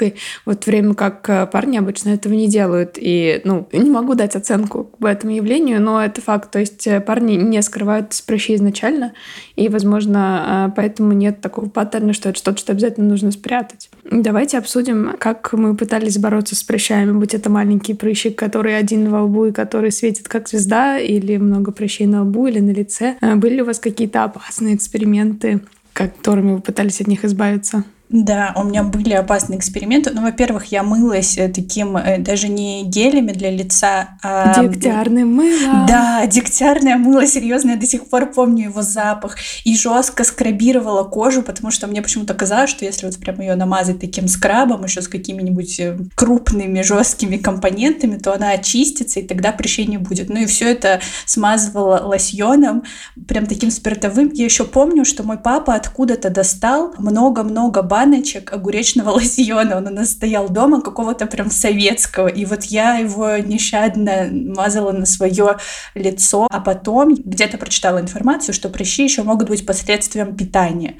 вот 0.45 0.67
время 0.67 0.95
как 0.95 1.29
э, 1.29 1.47
парни 1.47 1.77
обычно 1.77 2.11
этого 2.11 2.33
не 2.33 2.49
делают. 2.49 2.97
И, 2.97 3.41
ну, 3.45 3.69
не 3.73 3.91
могу 3.91 4.15
дать 4.15 4.37
оценку, 4.37 4.91
бы 4.99 5.09
этому 5.09 5.35
явлению, 5.35 5.81
но 5.81 6.03
это 6.03 6.21
факт. 6.21 6.51
То 6.51 6.59
есть 6.59 6.87
э, 6.87 7.01
парни 7.01 7.35
не 7.35 7.61
скрывают 7.63 8.13
с 8.13 8.23
прыщей 8.23 8.57
изначально, 8.57 9.13
и, 9.57 9.69
возможно, 9.69 10.69
э, 10.69 10.73
поэтому 10.77 11.13
нет 11.13 11.41
такого 11.41 11.69
паттерна, 11.69 12.13
что 12.13 12.29
это 12.29 12.39
что-то, 12.39 12.59
что 12.59 12.73
обязательно 12.73 13.09
нужно 13.09 13.31
спрятать. 13.31 13.91
Давайте 14.11 14.59
обсудим, 14.59 15.15
как 15.19 15.53
мы 15.53 15.77
пытались 15.77 16.19
бороться 16.19 16.57
с 16.57 16.63
прыщами, 16.63 17.13
будь 17.13 17.35
это 17.35 17.51
маленький 17.51 17.95
прыщик, 17.95 18.39
который 18.39 18.77
один 18.77 19.11
во 19.11 19.23
лбу 19.23 19.47
и 19.47 19.53
который 19.53 19.93
светит 19.93 20.29
как 20.29 20.49
звезда, 20.49 20.99
или 20.99 21.37
много 21.37 21.73
прыщей 21.73 22.07
на 22.07 22.23
лбу 22.23 22.47
или 22.47 22.61
на 22.61 22.71
лице. 22.71 23.17
Были 23.21 23.57
ли 23.57 23.63
у 23.63 23.67
вас 23.67 23.79
какие-то 23.79 24.25
опасные 24.25 24.75
эксперименты, 24.75 25.61
которыми 25.93 26.55
вы 26.55 26.61
пытались 26.61 27.01
от 27.01 27.07
них 27.07 27.25
избавиться? 27.25 27.85
Да, 28.13 28.53
у 28.57 28.65
меня 28.65 28.83
были 28.83 29.15
опасные 29.15 29.59
эксперименты. 29.59 30.11
Ну, 30.11 30.21
во-первых, 30.23 30.67
я 30.67 30.83
мылась 30.83 31.39
э, 31.39 31.49
таким, 31.49 31.97
э, 31.97 32.19
даже 32.19 32.49
не 32.49 32.85
гелями 32.85 33.33
для 33.33 33.51
лица, 33.51 34.11
а... 34.23 34.63
Дегтярным 34.63 35.35
мылом. 35.35 35.87
Да, 35.87 36.27
дегтярное 36.27 36.99
мыло, 36.99 37.27
серьезно, 37.27 37.71
я 37.71 37.77
до 37.77 37.87
сих 37.87 38.11
пор 38.11 38.27
помню 38.27 38.65
его 38.65 38.83
запах. 38.83 39.37
И 39.65 39.75
жестко 39.77 40.25
скрабировала 40.25 41.05
кожу, 41.05 41.43
потому 41.43 41.71
что 41.71 41.87
мне 41.87 42.03
почему-то 42.03 42.35
казалось, 42.35 42.69
что 42.69 42.85
если 42.85 43.07
вот 43.07 43.17
прям 43.17 43.41
ее 43.41 43.55
намазать 43.55 43.99
таким 43.99 44.29
скрабом, 44.29 44.85
еще 44.85 45.01
с 45.01 45.09
какими-нибудь 45.09 45.81
э, 45.81 45.97
крупными 46.15 46.83
жесткими 46.83 47.39
компонентами, 47.39 48.19
то 48.19 48.35
она 48.35 48.51
очистится, 48.51 49.21
и 49.21 49.27
тогда 49.27 49.53
прыщей 49.53 49.87
не 49.87 49.97
будет. 49.97 50.29
Ну 50.29 50.43
и 50.43 50.47
все 50.47 50.71
это 50.71 51.01
смазывала 51.25 52.03
лосьоном, 52.05 52.83
прям 53.27 53.47
таким 53.47 53.71
спиртовым. 53.71 54.31
Я 54.35 54.45
еще 54.45 54.65
помню, 54.65 55.07
что 55.07 55.23
мой 55.23 55.39
папа 55.39 55.75
откуда-то 55.75 56.29
достал 56.29 56.95
много-много 56.99 57.81
банок 57.81 58.02
баночек 58.03 58.53
огуречного 58.53 59.11
лосьона. 59.17 59.77
Он 59.77 59.87
у 59.87 59.91
нас 59.91 60.11
стоял 60.11 60.49
дома, 60.49 60.81
какого-то 60.81 61.27
прям 61.27 61.51
советского. 61.51 62.29
И 62.29 62.45
вот 62.45 62.65
я 62.65 62.97
его 62.97 63.37
нещадно 63.37 64.29
мазала 64.33 64.93
на 64.93 65.07
свое 65.07 65.59
лицо. 65.95 66.47
А 66.51 66.61
потом 66.61 67.15
где-то 67.15 67.59
прочитала 67.59 68.01
информацию, 68.01 68.55
что 68.55 68.69
прыщи 68.69 69.05
еще 69.05 69.23
могут 69.23 69.49
быть 69.49 69.67
последствием 69.67 70.37
питания 70.37 70.97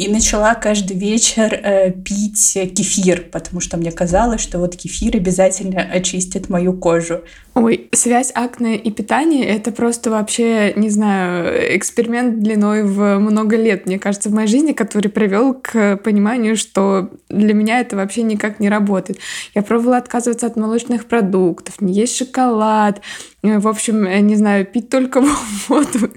и 0.00 0.08
начала 0.08 0.54
каждый 0.54 0.96
вечер 0.96 1.52
э, 1.52 1.90
пить 1.90 2.54
кефир, 2.74 3.26
потому 3.30 3.60
что 3.60 3.76
мне 3.76 3.92
казалось, 3.92 4.40
что 4.40 4.58
вот 4.58 4.74
кефир 4.74 5.16
обязательно 5.16 5.82
очистит 5.82 6.48
мою 6.48 6.72
кожу. 6.72 7.20
Ой, 7.52 7.90
связь 7.92 8.32
акне 8.34 8.76
и 8.76 8.90
питания— 8.90 9.44
это 9.46 9.72
просто 9.72 10.08
вообще, 10.10 10.72
не 10.74 10.88
знаю, 10.88 11.76
эксперимент 11.76 12.40
длиной 12.40 12.84
в 12.84 13.18
много 13.18 13.56
лет, 13.56 13.84
мне 13.84 13.98
кажется, 13.98 14.30
в 14.30 14.32
моей 14.32 14.48
жизни, 14.48 14.72
который 14.72 15.08
привел 15.08 15.52
к 15.52 15.96
пониманию, 15.98 16.56
что 16.56 17.10
для 17.28 17.52
меня 17.52 17.80
это 17.80 17.96
вообще 17.96 18.22
никак 18.22 18.60
не 18.60 18.70
работает. 18.70 19.18
Я 19.54 19.62
пробовала 19.62 19.98
отказываться 19.98 20.46
от 20.46 20.56
молочных 20.56 21.06
продуктов, 21.06 21.80
не 21.80 21.92
есть 21.92 22.16
шоколад, 22.16 23.02
э, 23.42 23.58
в 23.58 23.66
общем, 23.66 24.06
э, 24.06 24.20
не 24.20 24.36
знаю, 24.36 24.64
пить 24.64 24.88
только 24.88 25.20
воду. 25.68 26.10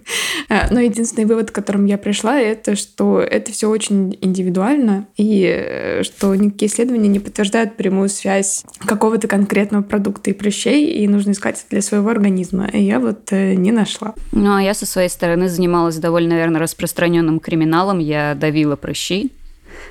Э, 0.49 0.71
но 0.71 0.79
единственный 0.79 1.25
вывод, 1.25 1.49
к 1.49 1.55
которому 1.55 1.87
я 1.87 1.97
пришла, 1.97 2.39
это 2.39 2.75
что 2.75 3.19
это 3.19 3.51
все 3.51 3.69
очень 3.73 4.17
индивидуально, 4.21 5.07
и 5.17 6.01
что 6.03 6.33
никакие 6.35 6.71
исследования 6.71 7.09
не 7.09 7.19
подтверждают 7.19 7.75
прямую 7.75 8.09
связь 8.09 8.63
какого-то 8.85 9.27
конкретного 9.27 9.83
продукта 9.83 10.29
и 10.29 10.33
прыщей, 10.33 10.91
и 10.91 11.07
нужно 11.07 11.31
искать 11.31 11.65
для 11.69 11.81
своего 11.81 12.09
организма. 12.09 12.67
И 12.67 12.81
я 12.83 12.99
вот 12.99 13.31
э, 13.31 13.55
не 13.55 13.71
нашла. 13.71 14.13
Ну, 14.31 14.55
а 14.55 14.61
я 14.61 14.73
со 14.73 14.85
своей 14.85 15.09
стороны 15.09 15.49
занималась 15.49 15.97
довольно, 15.97 16.29
наверное, 16.29 16.61
распространенным 16.61 17.39
криминалом. 17.39 17.99
Я 17.99 18.35
давила 18.35 18.75
прыщи. 18.75 19.31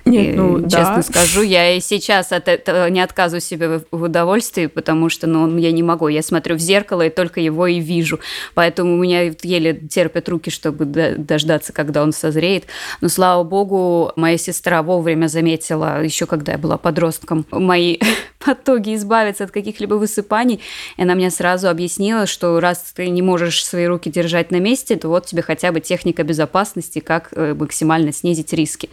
Нет, 0.05 0.37
ну, 0.37 0.59
и, 0.59 0.63
да. 0.63 0.69
Честно 0.69 1.03
скажу, 1.03 1.43
я 1.43 1.77
и 1.77 1.81
сейчас 1.81 2.33
от 2.33 2.49
этого 2.49 2.89
не 2.89 3.01
отказываю 3.01 3.41
себе 3.41 3.81
в 3.91 4.03
удовольствии, 4.03 4.67
потому 4.67 5.09
что 5.09 5.27
ну, 5.27 5.57
я 5.59 5.73
не 5.73 5.83
могу. 5.83 6.09
Я 6.09 6.23
смотрю 6.23 6.57
в 6.57 6.59
зеркало 6.59 7.03
и 7.03 7.11
только 7.11 7.41
его 7.41 7.67
и 7.67 7.81
вижу. 7.81 8.21
Поэтому 8.55 8.95
у 8.95 8.99
меня 8.99 9.33
еле 9.43 9.75
терпят 9.75 10.29
руки, 10.29 10.51
чтобы 10.51 10.85
дождаться, 10.85 11.73
когда 11.73 12.03
он 12.03 12.13
созреет. 12.13 12.65
Но, 13.01 13.09
слава 13.09 13.45
богу, 13.45 14.13
моя 14.17 14.39
сестра 14.39 14.83
вовремя 14.83 15.29
заметила, 15.29 16.03
еще 16.03 16.27
когда 16.27 16.53
я 16.53 16.59
была 16.59 16.79
подростком, 16.79 17.47
мои 17.51 17.99
потоги 18.45 18.95
избавиться 18.95 19.45
от 19.45 19.51
каких-либо 19.51 19.95
высыпаний. 19.95 20.61
И 20.97 21.03
она 21.03 21.15
мне 21.15 21.31
сразу 21.31 21.69
объяснила, 21.69 22.27
что 22.27 22.61
раз 22.61 22.93
ты 22.95 23.09
не 23.09 23.23
можешь 23.23 23.65
свои 23.65 23.87
руки 23.87 24.11
держать 24.11 24.51
на 24.51 24.61
месте, 24.61 24.97
то 24.97 25.09
вот 25.09 25.27
тебе 25.27 25.43
хотя 25.43 25.73
бы 25.73 25.81
техника 25.81 26.23
безопасности, 26.23 26.99
как 26.99 27.29
э, 27.33 27.55
максимально 27.55 28.13
снизить 28.13 28.53
риски. 28.53 28.91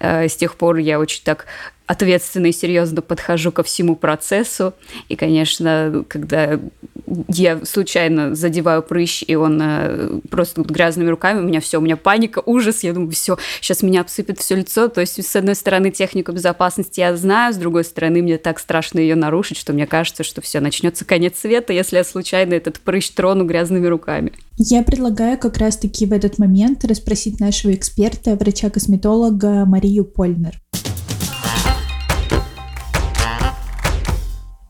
Э, 0.00 0.28
с 0.28 0.36
тех 0.36 0.56
пор 0.56 0.76
я 0.76 0.98
очень 0.98 1.22
так 1.24 1.46
ответственно 1.88 2.46
и 2.46 2.52
серьезно 2.52 3.00
подхожу 3.00 3.50
ко 3.50 3.62
всему 3.62 3.96
процессу. 3.96 4.74
И, 5.08 5.16
конечно, 5.16 6.04
когда 6.06 6.60
я 7.28 7.64
случайно 7.64 8.34
задеваю 8.34 8.82
прыщ, 8.82 9.24
и 9.26 9.34
он 9.34 9.58
э, 9.62 10.20
просто 10.30 10.60
грязными 10.60 11.08
руками, 11.08 11.40
у 11.40 11.44
меня 11.44 11.60
все, 11.60 11.78
у 11.78 11.80
меня 11.80 11.96
паника, 11.96 12.42
ужас, 12.44 12.84
я 12.84 12.92
думаю, 12.92 13.10
все, 13.12 13.38
сейчас 13.62 13.82
меня 13.82 14.02
обсыпет 14.02 14.38
все 14.38 14.56
лицо. 14.56 14.88
То 14.88 15.00
есть, 15.00 15.24
с 15.24 15.34
одной 15.34 15.54
стороны, 15.54 15.90
технику 15.90 16.32
безопасности 16.32 17.00
я 17.00 17.16
знаю, 17.16 17.54
с 17.54 17.56
другой 17.56 17.84
стороны, 17.84 18.20
мне 18.20 18.36
так 18.36 18.58
страшно 18.58 18.98
ее 18.98 19.14
нарушить, 19.14 19.56
что 19.56 19.72
мне 19.72 19.86
кажется, 19.86 20.24
что 20.24 20.42
все, 20.42 20.60
начнется 20.60 21.06
конец 21.06 21.38
света, 21.38 21.72
если 21.72 21.96
я 21.96 22.04
случайно 22.04 22.52
этот 22.52 22.80
прыщ 22.80 23.08
трону 23.08 23.46
грязными 23.46 23.86
руками. 23.86 24.32
Я 24.58 24.82
предлагаю 24.82 25.38
как 25.38 25.56
раз-таки 25.56 26.04
в 26.04 26.12
этот 26.12 26.38
момент 26.38 26.84
расспросить 26.84 27.40
нашего 27.40 27.72
эксперта, 27.74 28.34
врача-косметолога 28.34 29.64
Марию 29.64 30.04
Польнер. 30.04 30.60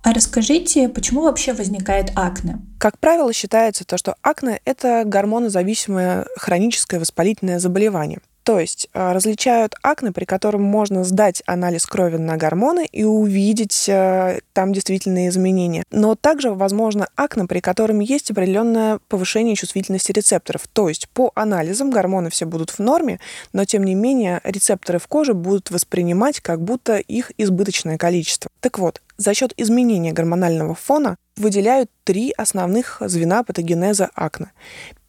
А 0.09 0.15
расскажите, 0.15 0.88
почему 0.88 1.25
вообще 1.25 1.53
возникает 1.53 2.12
акне? 2.15 2.61
Как 2.79 2.99
правило, 2.99 3.31
считается 3.35 3.85
то, 3.85 3.99
что 3.99 4.15
акне– 4.23 4.59
это 4.65 5.03
гормонозависимое 5.05 6.25
хроническое 6.38 6.99
воспалительное 6.99 7.59
заболевание. 7.59 8.21
То 8.49 8.59
есть 8.59 8.88
а, 8.95 9.12
различают 9.12 9.75
акне, 9.83 10.11
при 10.11 10.25
котором 10.25 10.62
можно 10.62 11.05
сдать 11.05 11.43
анализ 11.45 11.85
крови 11.85 12.17
на 12.17 12.38
гормоны 12.38 12.88
и 12.90 13.05
увидеть 13.05 13.87
э, 13.90 14.40
там 14.55 14.73
действительные 14.73 15.28
изменения. 15.28 15.85
Но 15.90 16.14
также 16.14 16.52
возможно 16.52 17.09
акне, 17.14 17.45
при 17.45 17.61
котором 17.61 18.00
есть 18.00 18.31
определенное 18.31 19.00
повышение 19.09 19.55
чувствительности 19.55 20.12
рецепторов. 20.12 20.62
То 20.73 20.88
есть 20.88 21.11
по 21.11 21.31
анализам 21.35 21.90
гормоны 21.90 22.31
все 22.31 22.47
будут 22.47 22.71
в 22.71 22.78
норме, 22.78 23.21
но 23.52 23.67
тем 23.67 23.85
не 23.85 23.95
менее 23.95 24.40
рецепторы 24.45 24.99
в 24.99 25.09
коже 25.09 25.35
будут 25.35 25.71
воспринимать 25.71 26.40
как 26.40 26.62
будто 26.62 26.97
их 26.97 27.33
избыточное 27.37 27.99
количество. 27.99 28.50
Так 28.61 28.78
вот, 28.78 29.02
за 29.19 29.35
счет 29.35 29.52
изменения 29.59 30.12
гормонального 30.12 30.75
фона 30.75 31.17
выделяют 31.37 31.90
три 32.05 32.33
основных 32.35 32.97
звена 33.00 33.43
патогенеза 33.43 34.09
акне. 34.14 34.52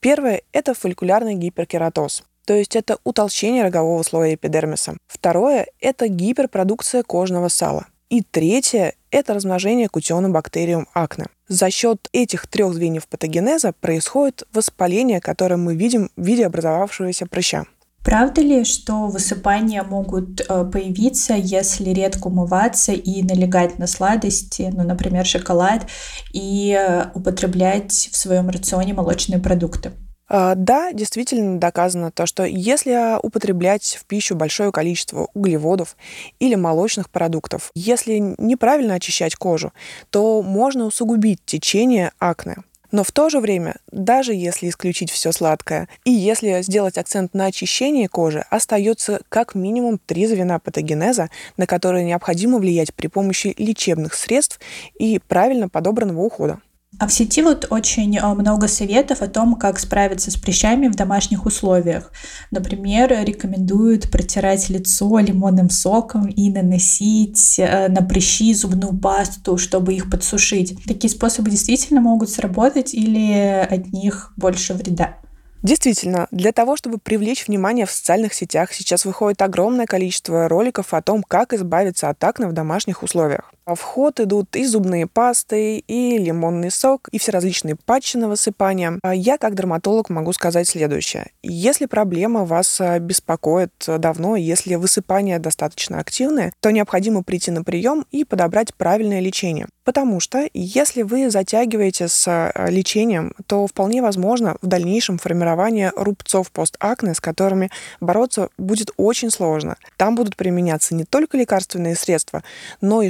Первое– 0.02 0.42
это 0.52 0.74
фолликулярный 0.74 1.36
гиперкератоз 1.36 2.24
то 2.50 2.56
есть 2.56 2.76
это 2.76 2.98
утолщение 3.04 3.62
рогового 3.62 4.02
слоя 4.02 4.34
эпидермиса. 4.34 4.98
Второе– 5.06 5.68
это 5.80 6.08
гиперпродукция 6.08 7.04
кожного 7.04 7.48
сала. 7.48 7.86
И 8.10 8.24
третье– 8.24 8.96
это 9.12 9.36
размножение 9.36 9.88
кутионобактериум 9.88 10.88
акне. 10.96 11.28
За 11.48 11.70
счет 11.70 12.10
этих 12.12 12.48
трех 12.48 12.74
звеньев 12.74 13.08
патогенеза 13.08 13.72
происходит 13.80 14.48
воспаление, 14.52 15.22
которое 15.22 15.58
мы 15.58 15.76
видим 15.76 16.10
в 16.16 16.26
виде 16.26 16.44
образовавшегося 16.44 17.28
прыща. 17.28 17.66
Правда 18.04 18.42
ли, 18.42 18.64
что 18.64 19.06
высыпания 19.06 19.84
могут 19.84 20.42
э, 20.42 20.66
появиться, 20.74 21.36
если 21.36 21.92
редко 21.92 22.30
умываться 22.30 22.94
и 22.94 23.22
налегать 23.22 23.78
на 23.78 23.86
сладости, 23.86 24.72
ну, 24.74 24.84
например, 24.84 25.24
шоколад, 25.24 25.86
и 26.34 26.76
э, 26.76 27.12
употреблять 27.14 28.10
в 28.12 28.18
своем 28.18 28.50
рационе 28.50 28.96
молочные 28.96 29.40
продукты? 29.40 29.92
А, 30.30 30.54
да, 30.56 30.94
действительно 30.94 31.60
доказано 31.60 32.12
то, 32.12 32.28
что 32.28 32.46
если 32.46 33.18
употреблять 33.22 33.98
в 34.00 34.06
пищу 34.06 34.36
большое 34.36 34.72
количество 34.72 35.28
углеводов 35.34 35.98
или 36.40 36.54
молочных 36.56 37.10
продуктов, 37.10 37.72
если 37.74 38.36
неправильно 38.38 38.94
очищать 38.94 39.36
кожу, 39.36 39.74
то 40.12 40.44
можно 40.44 40.86
усугубить 40.86 41.40
течение 41.46 42.12
акне. 42.20 42.58
Но 42.92 43.04
в 43.04 43.12
то 43.12 43.30
же 43.30 43.40
время, 43.40 43.76
даже 43.92 44.34
если 44.34 44.70
исключить 44.70 45.12
все 45.12 45.32
сладкое, 45.32 45.88
и 46.06 46.12
если 46.12 46.62
сделать 46.64 46.98
акцент 46.98 47.34
на 47.36 47.46
очищении 47.46 48.08
кожи, 48.08 48.44
остается 48.50 49.22
как 49.30 49.54
минимум 49.54 50.00
три 50.04 50.26
звена 50.26 50.58
патогенеза, 50.58 51.30
на 51.58 51.68
которые 51.68 52.04
необходимо 52.06 52.58
влиять 52.58 52.94
при 52.94 53.08
помощи 53.08 53.54
лечебных 53.58 54.16
средств 54.16 54.60
и 54.98 55.20
правильно 55.20 55.70
подобранного 55.70 56.22
ухода. 56.22 56.62
А 56.98 57.08
в 57.08 57.14
сети 57.14 57.42
вот 57.42 57.68
очень 57.70 58.18
э, 58.18 58.34
много 58.34 58.68
советов 58.68 59.22
о 59.22 59.28
том, 59.28 59.56
как 59.56 59.80
справиться 59.80 60.32
с 60.32 60.36
прыщами 60.36 60.88
в 60.88 60.96
домашних 60.96 61.46
условиях. 61.46 62.12
Например, 62.50 63.10
рекомендуют 63.24 64.10
протирать 64.12 64.70
лицо 64.70 65.20
лимонным 65.20 65.70
соком 65.70 66.26
и 66.28 66.50
наносить 66.50 67.60
э, 67.60 67.88
на 67.90 68.02
прыщи 68.02 68.54
зубную 68.54 68.98
пасту, 68.98 69.58
чтобы 69.58 69.94
их 69.94 70.10
подсушить. 70.10 70.84
Такие 70.86 71.12
способы 71.12 71.52
действительно 71.52 72.02
могут 72.02 72.32
сработать 72.32 72.94
или 72.94 73.68
от 73.70 73.94
них 73.94 74.34
больше 74.36 74.74
вреда? 74.74 75.16
Действительно, 75.62 76.28
для 76.32 76.54
того, 76.54 76.78
чтобы 76.78 77.00
привлечь 77.00 77.48
внимание 77.48 77.86
в 77.86 77.92
социальных 77.92 78.34
сетях, 78.34 78.74
сейчас 78.74 79.04
выходит 79.04 79.42
огромное 79.42 79.86
количество 79.86 80.48
роликов 80.48 80.94
о 80.94 81.02
том, 81.02 81.22
как 81.22 81.54
избавиться 81.54 82.10
от 82.10 82.24
акне 82.24 82.48
в 82.48 82.54
домашних 82.54 83.04
условиях. 83.04 83.54
В 83.70 83.82
ход 83.82 84.20
идут 84.20 84.56
и 84.56 84.66
зубные 84.66 85.06
пасты, 85.06 85.78
и 85.78 86.18
лимонный 86.18 86.72
сок, 86.72 87.08
и 87.12 87.20
все 87.20 87.32
различные 87.32 87.76
патчи 87.76 88.18
на 88.18 88.28
высыпание. 88.28 89.00
Я, 89.14 89.38
как 89.38 89.54
дерматолог, 89.54 90.10
могу 90.10 90.34
сказать 90.34 90.68
следующее. 90.68 91.32
Если 91.44 91.86
проблема 91.86 92.46
вас 92.46 92.82
беспокоит 93.00 93.72
давно, 93.88 94.36
если 94.36 94.74
высыпания 94.74 95.38
достаточно 95.38 96.00
активные, 96.00 96.52
то 96.62 96.72
необходимо 96.72 97.22
прийти 97.22 97.52
на 97.52 97.64
прием 97.64 98.06
и 98.10 98.26
подобрать 98.26 98.74
правильное 98.74 99.20
лечение. 99.20 99.68
Потому 99.84 100.20
что 100.20 100.48
если 100.54 101.02
вы 101.02 101.30
затягиваете 101.30 102.08
с 102.08 102.52
лечением, 102.68 103.34
то 103.48 103.66
вполне 103.68 104.02
возможно 104.02 104.56
в 104.62 104.68
дальнейшем 104.68 105.18
формирование 105.18 105.92
рубцов 105.96 106.52
постакне, 106.52 107.14
с 107.14 107.20
которыми 107.20 107.70
бороться 108.00 108.50
будет 108.58 108.92
очень 108.98 109.32
сложно. 109.32 109.78
Там 109.98 110.16
будут 110.16 110.36
применяться 110.36 110.96
не 110.96 111.06
только 111.06 111.38
лекарственные 111.38 111.96
средства, 111.96 112.44
но 112.82 113.02
и 113.02 113.10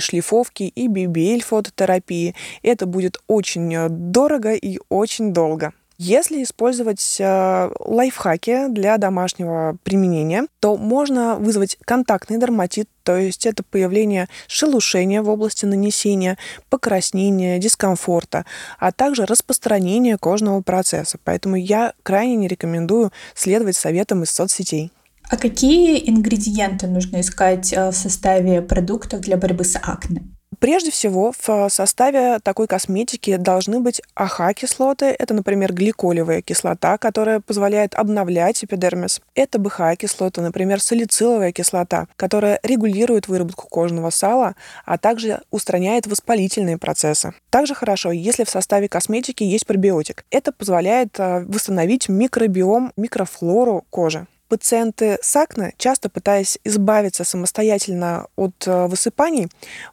шлифовки, 0.49 0.63
и 0.63 0.87
BBL-фототерапии. 0.87 2.35
Это 2.63 2.85
будет 2.85 3.17
очень 3.27 3.73
э, 3.73 3.89
дорого 3.89 4.53
и 4.53 4.79
очень 4.89 5.33
долго. 5.33 5.73
Если 6.01 6.43
использовать 6.43 7.17
э, 7.19 7.71
лайфхаки 7.77 8.69
для 8.69 8.97
домашнего 8.97 9.75
применения, 9.83 10.45
то 10.61 10.77
можно 10.77 11.35
вызвать 11.35 11.77
контактный 11.83 12.39
дерматит, 12.39 12.87
то 13.03 13.17
есть 13.17 13.45
это 13.45 13.63
появление 13.63 14.29
шелушения 14.47 15.21
в 15.21 15.29
области 15.29 15.65
нанесения, 15.65 16.37
покраснения, 16.69 17.59
дискомфорта, 17.59 18.45
а 18.79 18.93
также 18.93 19.25
распространение 19.25 20.17
кожного 20.17 20.61
процесса. 20.61 21.17
Поэтому 21.25 21.57
я 21.57 21.91
крайне 22.01 22.37
не 22.37 22.47
рекомендую 22.47 23.11
следовать 23.35 23.75
советам 23.75 24.23
из 24.23 24.31
соцсетей. 24.31 24.93
А 25.29 25.37
какие 25.37 26.09
ингредиенты 26.09 26.87
нужно 26.87 27.21
искать 27.21 27.71
э, 27.71 27.91
в 27.91 27.93
составе 27.93 28.63
продуктов 28.63 29.21
для 29.21 29.37
борьбы 29.37 29.63
с 29.63 29.75
акне? 29.75 30.23
Прежде 30.59 30.91
всего, 30.91 31.31
в 31.37 31.69
составе 31.69 32.39
такой 32.39 32.67
косметики 32.67 33.37
должны 33.37 33.79
быть 33.79 34.01
АХ-кислоты. 34.13 35.05
Это, 35.05 35.33
например, 35.33 35.73
гликолевая 35.73 36.41
кислота, 36.41 36.97
которая 36.97 37.39
позволяет 37.39 37.95
обновлять 37.95 38.63
эпидермис. 38.63 39.21
Это 39.35 39.57
БХА-кислота, 39.57 40.41
например, 40.41 40.81
салициловая 40.81 41.53
кислота, 41.53 42.07
которая 42.17 42.59
регулирует 42.61 43.29
выработку 43.29 43.67
кожного 43.69 44.09
сала, 44.09 44.55
а 44.85 44.97
также 44.97 45.41
устраняет 45.49 46.07
воспалительные 46.07 46.77
процессы. 46.77 47.33
Также 47.49 47.73
хорошо, 47.73 48.11
если 48.11 48.43
в 48.43 48.49
составе 48.49 48.89
косметики 48.89 49.43
есть 49.43 49.65
пробиотик. 49.65 50.25
Это 50.29 50.51
позволяет 50.51 51.17
э, 51.19 51.45
восстановить 51.45 52.09
микробиом, 52.09 52.91
микрофлору 52.97 53.85
кожи. 53.89 54.27
Пациенты 54.49 55.19
с 55.21 55.35
акне, 55.35 55.75
часто 55.77 56.09
пытаясь 56.09 56.57
избавиться 56.63 57.23
самостоятельно 57.23 58.25
от 58.35 58.55
э, 58.65 58.87
высыпаний, 58.87 59.47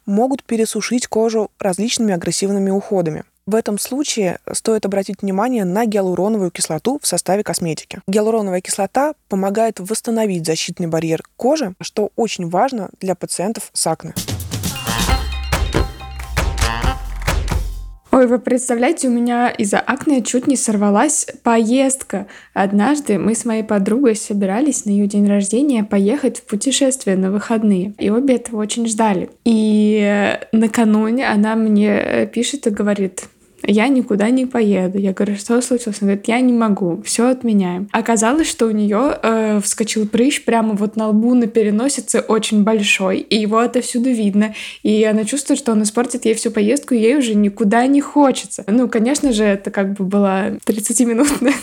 могут 0.07 0.43
пересушить 0.43 1.05
кожу 1.05 1.51
различными 1.59 2.11
агрессивными 2.11 2.71
уходами. 2.71 3.23
В 3.45 3.53
этом 3.53 3.77
случае 3.77 4.39
стоит 4.51 4.85
обратить 4.85 5.21
внимание 5.21 5.63
на 5.63 5.85
гиалуроновую 5.85 6.49
кислоту 6.49 6.99
в 7.01 7.05
составе 7.07 7.43
косметики. 7.43 8.01
Гиалуроновая 8.07 8.61
кислота 8.61 9.13
помогает 9.29 9.79
восстановить 9.79 10.45
защитный 10.45 10.87
барьер 10.87 11.21
кожи, 11.37 11.75
что 11.79 12.09
очень 12.15 12.49
важно 12.49 12.89
для 12.99 13.13
пациентов 13.13 13.69
с 13.73 13.85
акне. 13.85 14.15
Ой, 18.17 18.25
вы 18.25 18.39
представляете, 18.39 19.09
у 19.09 19.11
меня 19.11 19.47
из-за 19.47 19.79
акне 19.79 20.23
чуть 20.23 20.47
не 20.47 20.55
сорвалась 20.55 21.27
поездка. 21.43 22.25
Однажды 22.55 23.19
мы 23.19 23.35
с 23.35 23.45
моей 23.45 23.61
подругой 23.61 24.15
собирались 24.15 24.85
на 24.85 24.89
ее 24.89 25.05
день 25.05 25.27
рождения 25.27 25.83
поехать 25.83 26.39
в 26.39 26.45
путешествие 26.45 27.15
на 27.15 27.29
выходные. 27.29 27.93
И 27.99 28.09
обе 28.09 28.37
этого 28.37 28.59
очень 28.59 28.87
ждали. 28.87 29.29
И 29.45 30.35
накануне 30.51 31.29
она 31.29 31.55
мне 31.55 32.27
пишет 32.33 32.65
и 32.65 32.71
говорит, 32.71 33.25
я 33.67 33.87
никуда 33.89 34.29
не 34.29 34.45
поеду. 34.45 34.97
Я 34.97 35.13
говорю, 35.13 35.35
что 35.35 35.61
случилось? 35.61 35.97
Она 36.01 36.11
говорит, 36.11 36.27
я 36.27 36.39
не 36.39 36.53
могу, 36.53 37.01
все 37.03 37.27
отменяем. 37.27 37.89
Оказалось, 37.91 38.47
что 38.47 38.65
у 38.65 38.71
нее 38.71 39.17
э, 39.21 39.59
вскочил 39.61 40.07
прыщ 40.07 40.43
прямо 40.43 40.73
вот 40.73 40.95
на 40.95 41.09
лбу, 41.09 41.33
на 41.33 41.47
переносице 41.47 42.21
очень 42.21 42.63
большой, 42.63 43.19
и 43.19 43.37
его 43.37 43.59
отовсюду 43.59 44.09
видно. 44.09 44.55
И 44.83 45.03
она 45.03 45.25
чувствует, 45.25 45.59
что 45.59 45.73
он 45.73 45.83
испортит 45.83 46.25
ей 46.25 46.33
всю 46.33 46.49
поездку, 46.49 46.93
и 46.93 46.99
ей 46.99 47.17
уже 47.17 47.35
никуда 47.35 47.85
не 47.87 48.01
хочется. 48.01 48.63
Ну, 48.67 48.87
конечно 48.87 49.33
же, 49.33 49.43
это 49.43 49.69
как 49.69 49.93
бы 49.93 50.05
была 50.05 50.49
30-минутная 50.65 51.55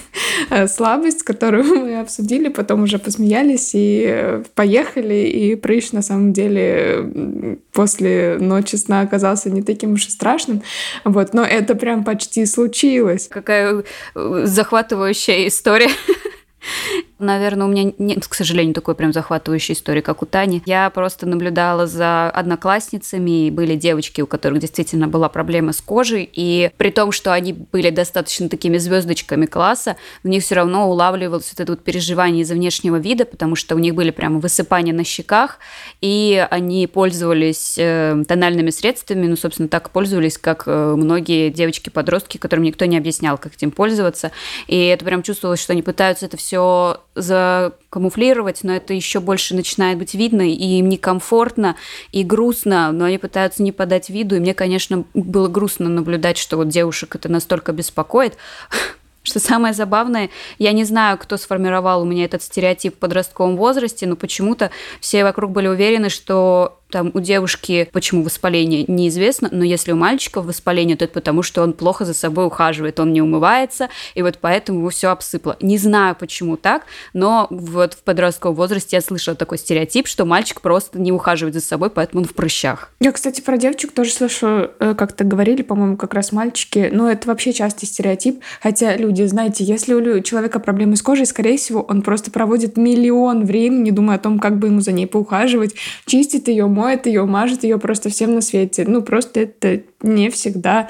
э, 0.50 0.66
слабость, 0.68 1.22
которую 1.22 1.64
мы 1.80 2.00
обсудили, 2.00 2.48
потом 2.48 2.82
уже 2.82 2.98
посмеялись 2.98 3.70
и 3.72 4.42
поехали, 4.54 5.26
и 5.26 5.56
прыщ 5.56 5.92
на 5.92 6.02
самом 6.02 6.32
деле 6.32 7.58
после 7.72 8.36
ночи 8.38 8.76
сна 8.76 9.00
оказался 9.00 9.50
не 9.50 9.62
таким 9.62 9.94
уж 9.94 10.06
и 10.06 10.10
страшным. 10.10 10.62
Вот, 11.04 11.34
но 11.34 11.42
это 11.42 11.74
прям 11.74 11.93
почти 12.02 12.46
случилось. 12.46 13.28
Какая 13.28 13.84
э, 14.14 14.42
захватывающая 14.46 15.46
история. 15.46 15.90
Наверное, 17.24 17.66
у 17.66 17.70
меня 17.70 17.92
нет, 17.98 18.26
к 18.26 18.34
сожалению, 18.34 18.74
такой 18.74 18.94
прям 18.94 19.12
захватывающей 19.12 19.74
истории, 19.74 20.02
как 20.02 20.22
у 20.22 20.26
Тани. 20.26 20.62
Я 20.66 20.90
просто 20.90 21.26
наблюдала 21.26 21.86
за 21.86 22.30
одноклассницами, 22.30 23.46
и 23.46 23.50
были 23.50 23.76
девочки, 23.76 24.20
у 24.20 24.26
которых 24.26 24.60
действительно 24.60 25.08
была 25.08 25.28
проблема 25.28 25.72
с 25.72 25.80
кожей, 25.80 26.28
и 26.30 26.70
при 26.76 26.90
том, 26.90 27.12
что 27.12 27.32
они 27.32 27.52
были 27.52 27.90
достаточно 27.90 28.48
такими 28.48 28.76
звездочками 28.76 29.46
класса, 29.46 29.96
в 30.22 30.28
них 30.28 30.42
все 30.42 30.56
равно 30.56 30.90
улавливалось 30.90 31.50
вот 31.50 31.60
это 31.60 31.72
вот 31.72 31.82
переживание 31.82 32.42
из-за 32.42 32.54
внешнего 32.54 32.96
вида, 32.96 33.24
потому 33.24 33.56
что 33.56 33.74
у 33.74 33.78
них 33.78 33.94
были 33.94 34.10
прямо 34.10 34.38
высыпания 34.38 34.92
на 34.92 35.04
щеках, 35.04 35.58
и 36.00 36.46
они 36.50 36.86
пользовались 36.86 37.76
э, 37.78 38.22
тональными 38.28 38.70
средствами, 38.70 39.26
ну, 39.26 39.36
собственно, 39.36 39.68
так 39.68 39.90
пользовались, 39.90 40.36
как 40.36 40.64
э, 40.66 40.94
многие 40.96 41.50
девочки-подростки, 41.50 42.36
которым 42.36 42.64
никто 42.64 42.84
не 42.84 42.98
объяснял, 42.98 43.38
как 43.38 43.54
этим 43.54 43.70
пользоваться, 43.70 44.30
и 44.66 44.78
это 44.86 45.04
прям 45.04 45.22
чувствовалось, 45.22 45.60
что 45.60 45.72
они 45.72 45.82
пытаются 45.82 46.26
это 46.26 46.36
все 46.36 47.00
закамуфлировать, 47.14 48.64
но 48.64 48.74
это 48.74 48.94
еще 48.94 49.20
больше 49.20 49.54
начинает 49.54 49.98
быть 49.98 50.14
видно, 50.14 50.42
и 50.42 50.78
им 50.78 50.88
некомфортно, 50.88 51.76
и 52.12 52.24
грустно, 52.24 52.92
но 52.92 53.04
они 53.04 53.18
пытаются 53.18 53.62
не 53.62 53.72
подать 53.72 54.10
виду, 54.10 54.36
и 54.36 54.40
мне, 54.40 54.54
конечно, 54.54 55.04
было 55.14 55.48
грустно 55.48 55.88
наблюдать, 55.88 56.38
что 56.38 56.56
вот 56.56 56.68
девушек 56.68 57.14
это 57.14 57.28
настолько 57.28 57.72
беспокоит, 57.72 58.36
что 59.22 59.40
самое 59.40 59.74
забавное, 59.74 60.30
я 60.58 60.72
не 60.72 60.84
знаю, 60.84 61.18
кто 61.18 61.36
сформировал 61.36 62.02
у 62.02 62.04
меня 62.04 62.24
этот 62.24 62.42
стереотип 62.42 62.96
в 62.96 62.98
подростковом 62.98 63.56
возрасте, 63.56 64.06
но 64.06 64.16
почему-то 64.16 64.70
все 65.00 65.24
вокруг 65.24 65.52
были 65.52 65.68
уверены, 65.68 66.08
что 66.08 66.78
там 66.94 67.10
у 67.12 67.18
девушки 67.18 67.88
почему 67.92 68.22
воспаление 68.22 68.84
неизвестно, 68.86 69.48
но 69.50 69.64
если 69.64 69.90
у 69.90 69.96
мальчика 69.96 70.40
воспаление, 70.40 70.96
то 70.96 71.06
это 71.06 71.14
потому, 71.14 71.42
что 71.42 71.60
он 71.60 71.72
плохо 71.72 72.04
за 72.04 72.14
собой 72.14 72.46
ухаживает, 72.46 73.00
он 73.00 73.12
не 73.12 73.20
умывается, 73.20 73.88
и 74.14 74.22
вот 74.22 74.38
поэтому 74.40 74.78
его 74.78 74.90
все 74.90 75.08
обсыпало. 75.08 75.56
Не 75.60 75.76
знаю, 75.76 76.14
почему 76.14 76.56
так, 76.56 76.84
но 77.12 77.48
вот 77.50 77.94
в 77.94 78.04
подростковом 78.04 78.54
возрасте 78.54 78.94
я 78.94 79.00
слышала 79.00 79.36
такой 79.36 79.58
стереотип, 79.58 80.06
что 80.06 80.24
мальчик 80.24 80.60
просто 80.60 81.00
не 81.00 81.10
ухаживает 81.10 81.54
за 81.54 81.60
собой, 81.60 81.90
поэтому 81.90 82.22
он 82.22 82.28
в 82.28 82.34
прыщах. 82.34 82.92
Я, 83.00 83.10
кстати, 83.10 83.40
про 83.40 83.56
девочек 83.56 83.90
тоже 83.90 84.12
слышу, 84.12 84.70
э, 84.78 84.94
как-то 84.96 85.24
говорили, 85.24 85.62
по-моему, 85.62 85.96
как 85.96 86.14
раз 86.14 86.30
мальчики, 86.30 86.90
но 86.92 87.10
это 87.10 87.26
вообще 87.26 87.52
частый 87.52 87.88
стереотип, 87.88 88.40
хотя 88.62 88.96
люди, 88.96 89.24
знаете, 89.24 89.64
если 89.64 89.94
у 89.94 90.20
человека 90.20 90.60
проблемы 90.60 90.94
с 90.94 91.02
кожей, 91.02 91.26
скорее 91.26 91.56
всего, 91.58 91.82
он 91.82 92.02
просто 92.02 92.30
проводит 92.30 92.76
миллион 92.76 93.46
времени, 93.46 93.90
думая 93.90 94.18
о 94.18 94.20
том, 94.20 94.38
как 94.38 94.60
бы 94.60 94.68
ему 94.68 94.80
за 94.80 94.92
ней 94.92 95.08
поухаживать, 95.08 95.74
чистит 96.06 96.46
ее, 96.46 96.68
моет 96.84 97.06
ее, 97.06 97.24
мажет 97.24 97.64
ее 97.64 97.78
просто 97.78 98.10
всем 98.10 98.34
на 98.34 98.40
свете. 98.40 98.84
Ну, 98.86 99.02
просто 99.02 99.40
это 99.40 99.82
не 100.02 100.30
всегда 100.30 100.88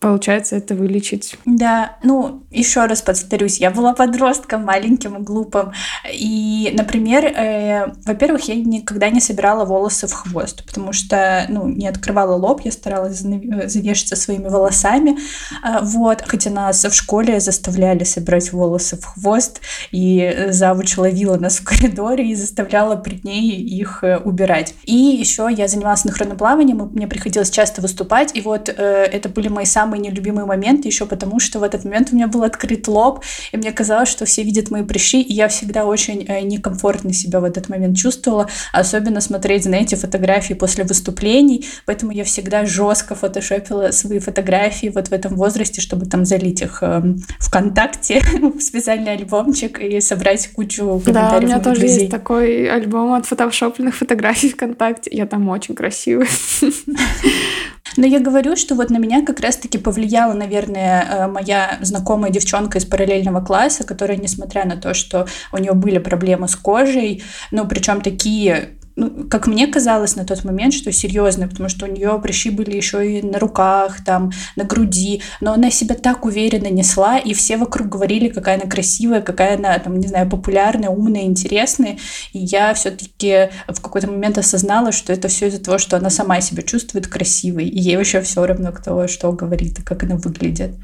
получается 0.00 0.56
это 0.56 0.74
вылечить. 0.74 1.38
Да, 1.44 1.96
ну, 2.02 2.42
еще 2.50 2.86
раз 2.86 3.02
повторюсь, 3.02 3.58
я 3.58 3.70
была 3.70 3.94
подростком, 3.94 4.64
маленьким 4.64 5.16
и 5.16 5.22
глупым. 5.22 5.72
И, 6.12 6.72
например, 6.76 7.24
э, 7.24 7.92
во-первых, 8.04 8.48
я 8.48 8.54
никогда 8.56 9.10
не 9.10 9.20
собирала 9.20 9.64
волосы 9.64 10.06
в 10.06 10.12
хвост, 10.12 10.64
потому 10.66 10.92
что, 10.92 11.46
ну, 11.48 11.68
не 11.68 11.88
открывала 11.88 12.36
лоб, 12.36 12.60
я 12.64 12.72
старалась 12.72 13.20
завешаться 13.20 14.16
своими 14.16 14.48
волосами. 14.48 15.18
Э, 15.62 15.78
вот, 15.82 16.22
хотя 16.26 16.50
нас 16.50 16.84
в 16.84 16.94
школе 16.94 17.40
заставляли 17.40 18.04
собирать 18.04 18.52
волосы 18.52 18.96
в 18.96 19.04
хвост, 19.04 19.60
и 19.90 20.46
завуч 20.50 20.96
ловила 20.98 21.36
нас 21.36 21.58
в 21.58 21.64
коридоре 21.64 22.30
и 22.30 22.34
заставляла 22.34 22.96
при 22.96 23.20
ней 23.22 23.50
их 23.52 24.02
э, 24.02 24.18
убирать. 24.18 24.74
И 24.84 24.94
еще 24.94 25.48
я 25.50 25.68
занималась 25.68 26.04
нахроноплаванием, 26.04 26.90
мне 26.92 27.06
приходилось 27.06 27.50
часто 27.50 27.80
выступать, 27.82 28.36
и 28.36 28.40
вот 28.40 28.68
э, 28.68 28.72
это 28.72 29.28
были 29.28 29.48
мои 29.48 29.64
самые 29.64 29.85
самый 29.86 30.00
нелюбимый 30.00 30.44
момент, 30.46 30.84
еще 30.84 31.06
потому, 31.06 31.38
что 31.38 31.60
в 31.60 31.62
этот 31.62 31.84
момент 31.84 32.08
у 32.10 32.16
меня 32.16 32.26
был 32.26 32.42
открыт 32.42 32.88
лоб, 32.88 33.24
и 33.52 33.56
мне 33.56 33.70
казалось, 33.70 34.08
что 34.08 34.24
все 34.24 34.42
видят 34.42 34.70
мои 34.72 34.82
прыщи, 34.82 35.22
и 35.22 35.32
я 35.32 35.46
всегда 35.46 35.84
очень 35.84 36.24
э, 36.26 36.40
некомфортно 36.40 37.12
себя 37.12 37.38
в 37.38 37.44
этот 37.44 37.68
момент 37.68 37.96
чувствовала, 37.96 38.48
особенно 38.72 39.20
смотреть, 39.20 39.62
знаете, 39.62 39.94
фотографии 39.94 40.54
после 40.54 40.82
выступлений, 40.82 41.66
поэтому 41.84 42.10
я 42.10 42.24
всегда 42.24 42.66
жестко 42.66 43.14
фотошопила 43.14 43.92
свои 43.92 44.18
фотографии 44.18 44.90
вот 44.92 45.08
в 45.08 45.12
этом 45.12 45.36
возрасте, 45.36 45.80
чтобы 45.80 46.06
там 46.06 46.24
залить 46.24 46.62
их 46.62 46.78
э, 46.82 47.02
ВКонтакте 47.38 48.20
в 48.40 48.60
специальный 48.60 49.12
альбомчик 49.12 49.78
и 49.78 50.00
собрать 50.00 50.48
кучу 50.52 51.00
комментариев 51.04 51.30
Да, 51.30 51.38
у 51.38 51.42
меня 51.42 51.60
тоже 51.60 51.80
друзей. 51.80 51.98
есть 52.00 52.10
такой 52.10 52.68
альбом 52.68 53.12
от 53.12 53.26
фотошопленных 53.26 53.94
фотографий 53.94 54.48
ВКонтакте. 54.48 55.10
Я 55.12 55.26
там 55.26 55.48
очень 55.48 55.76
красивая. 55.76 56.26
Но 57.96 58.06
я 58.06 58.20
говорю, 58.20 58.56
что 58.56 58.74
вот 58.74 58.90
на 58.90 58.98
меня 58.98 59.24
как 59.24 59.40
раз-таки 59.40 59.78
повлияла, 59.78 60.32
наверное, 60.32 61.02
э, 61.02 61.26
моя 61.28 61.78
знакомая 61.80 62.30
девчонка 62.30 62.78
из 62.78 62.84
параллельного 62.84 63.44
класса, 63.44 63.84
которая, 63.84 64.16
несмотря 64.16 64.64
на 64.64 64.76
то, 64.76 64.94
что 64.94 65.26
у 65.52 65.58
нее 65.58 65.72
были 65.72 65.98
проблемы 65.98 66.48
с 66.48 66.56
кожей, 66.56 67.22
ну, 67.50 67.66
причем 67.66 68.00
такие 68.00 68.76
ну, 68.96 69.28
как 69.28 69.46
мне 69.46 69.66
казалось 69.66 70.16
на 70.16 70.24
тот 70.24 70.42
момент, 70.44 70.72
что 70.72 70.90
серьезно, 70.90 71.48
потому 71.48 71.68
что 71.68 71.84
у 71.84 71.88
нее 71.88 72.18
прыщи 72.20 72.48
были 72.48 72.74
еще 72.74 73.18
и 73.18 73.22
на 73.22 73.38
руках, 73.38 74.02
там, 74.04 74.32
на 74.56 74.64
груди, 74.64 75.22
но 75.42 75.52
она 75.52 75.70
себя 75.70 75.94
так 75.94 76.24
уверенно 76.24 76.68
несла, 76.68 77.18
и 77.18 77.34
все 77.34 77.58
вокруг 77.58 77.88
говорили, 77.88 78.28
какая 78.28 78.56
она 78.56 78.68
красивая, 78.68 79.20
какая 79.20 79.56
она, 79.56 79.78
там, 79.78 79.98
не 80.00 80.08
знаю, 80.08 80.28
популярная, 80.28 80.88
умная, 80.88 81.24
интересная, 81.24 81.98
и 82.32 82.38
я 82.38 82.72
все-таки 82.72 83.50
в 83.68 83.80
какой-то 83.80 84.10
момент 84.10 84.38
осознала, 84.38 84.92
что 84.92 85.12
это 85.12 85.28
все 85.28 85.48
из-за 85.48 85.62
того, 85.62 85.76
что 85.76 85.98
она 85.98 86.08
сама 86.08 86.40
себя 86.40 86.62
чувствует 86.62 87.06
красивой, 87.06 87.68
и 87.68 87.78
ей 87.78 87.96
вообще 87.96 88.22
все 88.22 88.46
равно, 88.46 88.72
кто 88.72 89.06
что 89.08 89.30
говорит 89.32 89.78
и 89.78 89.82
как 89.82 90.04
она 90.04 90.16
выглядит. 90.16 90.74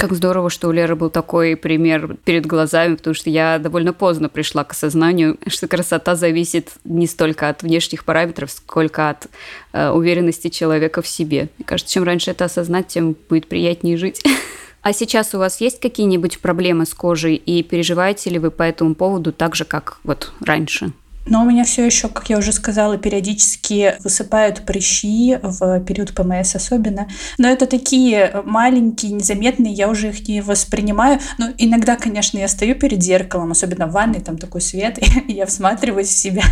Как 0.00 0.14
здорово, 0.14 0.48
что 0.48 0.68
у 0.68 0.72
Леры 0.72 0.96
был 0.96 1.10
такой 1.10 1.56
пример 1.56 2.16
перед 2.24 2.46
глазами, 2.46 2.94
потому 2.94 3.12
что 3.12 3.28
я 3.28 3.58
довольно 3.58 3.92
поздно 3.92 4.30
пришла 4.30 4.64
к 4.64 4.72
осознанию, 4.72 5.36
что 5.46 5.68
красота 5.68 6.14
зависит 6.14 6.70
не 6.84 7.06
столько 7.06 7.50
от 7.50 7.62
внешних 7.62 8.06
параметров, 8.06 8.50
сколько 8.50 9.10
от 9.10 9.26
э, 9.74 9.90
уверенности 9.90 10.48
человека 10.48 11.02
в 11.02 11.06
себе. 11.06 11.50
Мне 11.58 11.66
кажется, 11.66 11.92
чем 11.92 12.04
раньше 12.04 12.30
это 12.30 12.46
осознать, 12.46 12.88
тем 12.88 13.14
будет 13.28 13.46
приятнее 13.46 13.98
жить. 13.98 14.22
А 14.82 14.94
сейчас 14.94 15.34
у 15.34 15.38
вас 15.38 15.60
есть 15.60 15.78
какие-нибудь 15.78 16.38
проблемы 16.38 16.86
с 16.86 16.94
кожей 16.94 17.34
и 17.34 17.62
переживаете 17.62 18.30
ли 18.30 18.38
вы 18.38 18.50
по 18.50 18.62
этому 18.62 18.94
поводу 18.94 19.30
так 19.30 19.54
же, 19.54 19.66
как 19.66 19.98
вот 20.04 20.32
раньше? 20.40 20.94
Но 21.26 21.42
у 21.42 21.44
меня 21.44 21.64
все 21.64 21.84
еще, 21.84 22.08
как 22.08 22.30
я 22.30 22.38
уже 22.38 22.52
сказала, 22.52 22.96
периодически 22.96 23.94
высыпают 24.02 24.64
прыщи 24.64 25.38
в 25.42 25.80
период 25.80 26.14
ПМС 26.14 26.54
особенно. 26.54 27.08
Но 27.38 27.48
это 27.48 27.66
такие 27.66 28.42
маленькие, 28.44 29.12
незаметные, 29.12 29.72
я 29.72 29.88
уже 29.88 30.08
их 30.08 30.26
не 30.26 30.40
воспринимаю. 30.40 31.20
Но 31.38 31.48
иногда, 31.58 31.96
конечно, 31.96 32.38
я 32.38 32.48
стою 32.48 32.74
перед 32.74 33.02
зеркалом, 33.02 33.52
особенно 33.52 33.86
в 33.86 33.92
ванной, 33.92 34.20
там 34.20 34.38
такой 34.38 34.60
свет, 34.60 34.98
и 35.28 35.32
я 35.32 35.46
всматриваюсь 35.46 36.08
в 36.08 36.16
себя. 36.16 36.42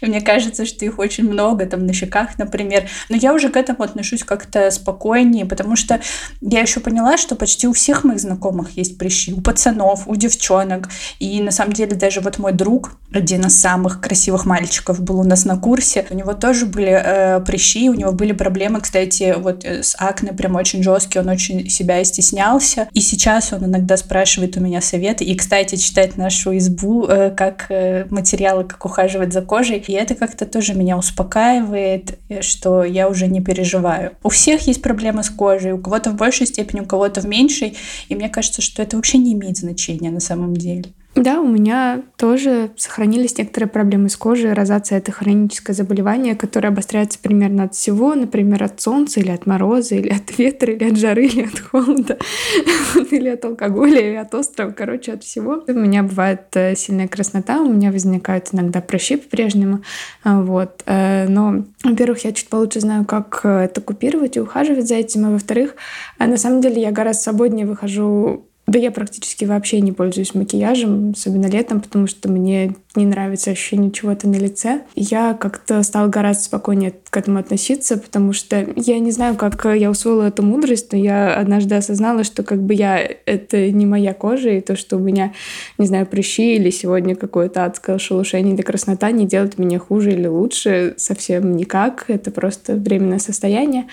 И 0.00 0.06
мне 0.06 0.20
кажется, 0.20 0.64
что 0.64 0.84
их 0.84 0.98
очень 0.98 1.24
много, 1.24 1.66
там 1.66 1.86
на 1.86 1.92
щеках, 1.92 2.38
например. 2.38 2.88
Но 3.08 3.16
я 3.16 3.32
уже 3.34 3.48
к 3.48 3.56
этому 3.56 3.82
отношусь 3.82 4.22
как-то 4.24 4.70
спокойнее, 4.70 5.46
потому 5.46 5.76
что 5.76 6.00
я 6.40 6.60
еще 6.60 6.80
поняла, 6.80 7.16
что 7.16 7.36
почти 7.36 7.68
у 7.68 7.72
всех 7.72 8.04
моих 8.04 8.20
знакомых 8.20 8.76
есть 8.76 8.98
прыщи. 8.98 9.32
У 9.32 9.40
пацанов, 9.40 10.06
у 10.06 10.16
девчонок. 10.16 10.88
И 11.18 11.40
на 11.42 11.50
самом 11.50 11.72
деле 11.72 11.96
даже 11.96 12.20
вот 12.20 12.38
мой 12.38 12.52
друг, 12.52 12.92
один 13.12 13.46
из 13.46 13.58
самых 13.60 14.00
красивых 14.10 14.44
мальчиков 14.44 15.00
был 15.00 15.20
у 15.20 15.22
нас 15.22 15.44
на 15.44 15.56
курсе. 15.56 16.04
У 16.10 16.14
него 16.14 16.34
тоже 16.34 16.66
были 16.66 16.90
э, 16.90 17.40
прыщи, 17.46 17.88
у 17.88 17.94
него 17.94 18.10
были 18.10 18.32
проблемы, 18.32 18.80
кстати, 18.80 19.36
вот 19.38 19.64
э, 19.64 19.84
с 19.84 19.94
акне 20.00 20.32
прям 20.32 20.56
очень 20.56 20.82
жесткий, 20.82 21.20
он 21.20 21.28
очень 21.28 21.70
себя 21.70 22.02
стеснялся. 22.02 22.88
И 22.92 23.00
сейчас 23.00 23.52
он 23.52 23.66
иногда 23.66 23.96
спрашивает 23.96 24.56
у 24.56 24.60
меня 24.60 24.80
советы. 24.80 25.22
И, 25.22 25.36
кстати, 25.36 25.76
читает 25.76 26.16
нашу 26.16 26.58
избу 26.58 27.06
э, 27.06 27.30
как 27.30 27.66
э, 27.68 28.06
материалы, 28.10 28.64
как 28.64 28.84
ухаживать 28.84 29.32
за 29.32 29.42
кожей. 29.42 29.78
И 29.86 29.92
это 29.92 30.16
как-то 30.16 30.44
тоже 30.44 30.74
меня 30.74 30.98
успокаивает, 30.98 32.18
э, 32.28 32.42
что 32.42 32.82
я 32.82 33.08
уже 33.08 33.28
не 33.28 33.40
переживаю. 33.40 34.10
У 34.24 34.28
всех 34.28 34.62
есть 34.62 34.82
проблемы 34.82 35.22
с 35.22 35.30
кожей, 35.30 35.70
у 35.70 35.78
кого-то 35.78 36.10
в 36.10 36.16
большей 36.16 36.48
степени, 36.48 36.80
у 36.80 36.84
кого-то 36.84 37.20
в 37.20 37.26
меньшей. 37.26 37.76
И 38.08 38.16
мне 38.16 38.28
кажется, 38.28 38.60
что 38.60 38.82
это 38.82 38.96
вообще 38.96 39.18
не 39.18 39.34
имеет 39.34 39.58
значения 39.58 40.10
на 40.10 40.20
самом 40.20 40.56
деле. 40.56 40.86
Да, 41.16 41.40
у 41.40 41.48
меня 41.48 42.02
тоже 42.16 42.70
сохранились 42.76 43.36
некоторые 43.36 43.68
проблемы 43.68 44.08
с 44.08 44.16
кожей. 44.16 44.52
Розация— 44.52 44.98
это 44.98 45.10
хроническое 45.10 45.74
заболевание, 45.74 46.36
которое 46.36 46.68
обостряется 46.68 47.18
примерно 47.18 47.64
от 47.64 47.74
всего, 47.74 48.14
например, 48.14 48.62
от 48.62 48.80
солнца 48.80 49.18
или 49.18 49.30
от 49.30 49.44
мороза, 49.44 49.96
или 49.96 50.08
от 50.08 50.38
ветра, 50.38 50.72
или 50.72 50.84
от 50.84 50.96
жары, 50.96 51.26
или 51.26 51.42
от 51.42 51.58
холода, 51.58 52.16
или 53.10 53.28
от 53.28 53.44
алкоголя, 53.44 54.00
или 54.00 54.14
от 54.14 54.32
острова, 54.34 54.70
короче, 54.70 55.12
от 55.12 55.24
всего. 55.24 55.64
У 55.66 55.72
меня 55.72 56.04
бывает 56.04 56.42
э, 56.54 56.76
сильная 56.76 57.08
краснота, 57.08 57.60
у 57.60 57.68
меня 57.68 57.90
возникают 57.90 58.48
иногда 58.52 58.80
прыщи 58.80 59.16
по-прежнему, 59.16 59.82
а, 60.22 60.40
вот. 60.40 60.84
Э, 60.86 61.26
но, 61.28 61.64
во-первых, 61.82 62.24
я 62.24 62.32
чуть 62.32 62.48
получше 62.48 62.80
знаю, 62.80 63.04
как 63.04 63.40
э, 63.42 63.64
это 63.64 63.80
купировать 63.80 64.36
и 64.36 64.40
ухаживать 64.40 64.86
за 64.86 64.94
этим, 64.94 65.26
а 65.26 65.30
во-вторых, 65.30 65.74
на 66.20 66.36
самом 66.36 66.60
деле 66.60 66.80
я 66.80 66.92
гораздо 66.92 67.24
свободнее 67.24 67.66
выхожу 67.66 68.46
да 68.70 68.78
я 68.78 68.92
практически 68.92 69.44
вообще 69.44 69.80
не 69.80 69.90
пользуюсь 69.90 70.32
макияжем, 70.32 71.10
особенно 71.10 71.46
летом, 71.46 71.80
потому 71.80 72.06
что 72.06 72.30
мне 72.30 72.76
не 72.94 73.04
нравится 73.04 73.50
ощущение 73.50 73.90
чего-то 73.90 74.28
на 74.28 74.36
лице. 74.36 74.82
Я 74.94 75.34
как-то 75.34 75.82
стала 75.82 76.06
гораздо 76.06 76.44
спокойнее 76.44 76.94
к 77.10 77.16
этому 77.16 77.40
относиться, 77.40 77.98
потому 77.98 78.32
что 78.32 78.64
я 78.76 79.00
не 79.00 79.10
знаю, 79.10 79.34
как 79.34 79.64
я 79.64 79.90
усвоила 79.90 80.28
эту 80.28 80.44
мудрость, 80.44 80.92
но 80.92 80.98
я 80.98 81.34
однажды 81.34 81.74
осознала, 81.74 82.22
что 82.22 82.44
как 82.44 82.62
бы 82.62 82.74
я— 82.74 82.98
это 83.26 83.72
не 83.72 83.86
моя 83.86 84.14
кожа, 84.14 84.50
и 84.50 84.60
то, 84.60 84.76
что 84.76 84.96
у 84.96 85.00
меня, 85.00 85.32
не 85.78 85.86
знаю, 85.86 86.06
прыщи 86.06 86.54
или 86.54 86.70
сегодня 86.70 87.16
какое-то 87.16 87.64
адское 87.64 87.98
шелушение 87.98 88.54
или 88.54 88.62
краснота 88.62 89.10
не 89.10 89.26
делает 89.26 89.58
меня 89.58 89.80
хуже 89.80 90.12
или 90.12 90.28
лучше 90.28 90.94
совсем 90.96 91.56
никак. 91.56 92.04
Это 92.06 92.30
просто 92.30 92.76
временное 92.76 93.18
состояние. 93.18 93.86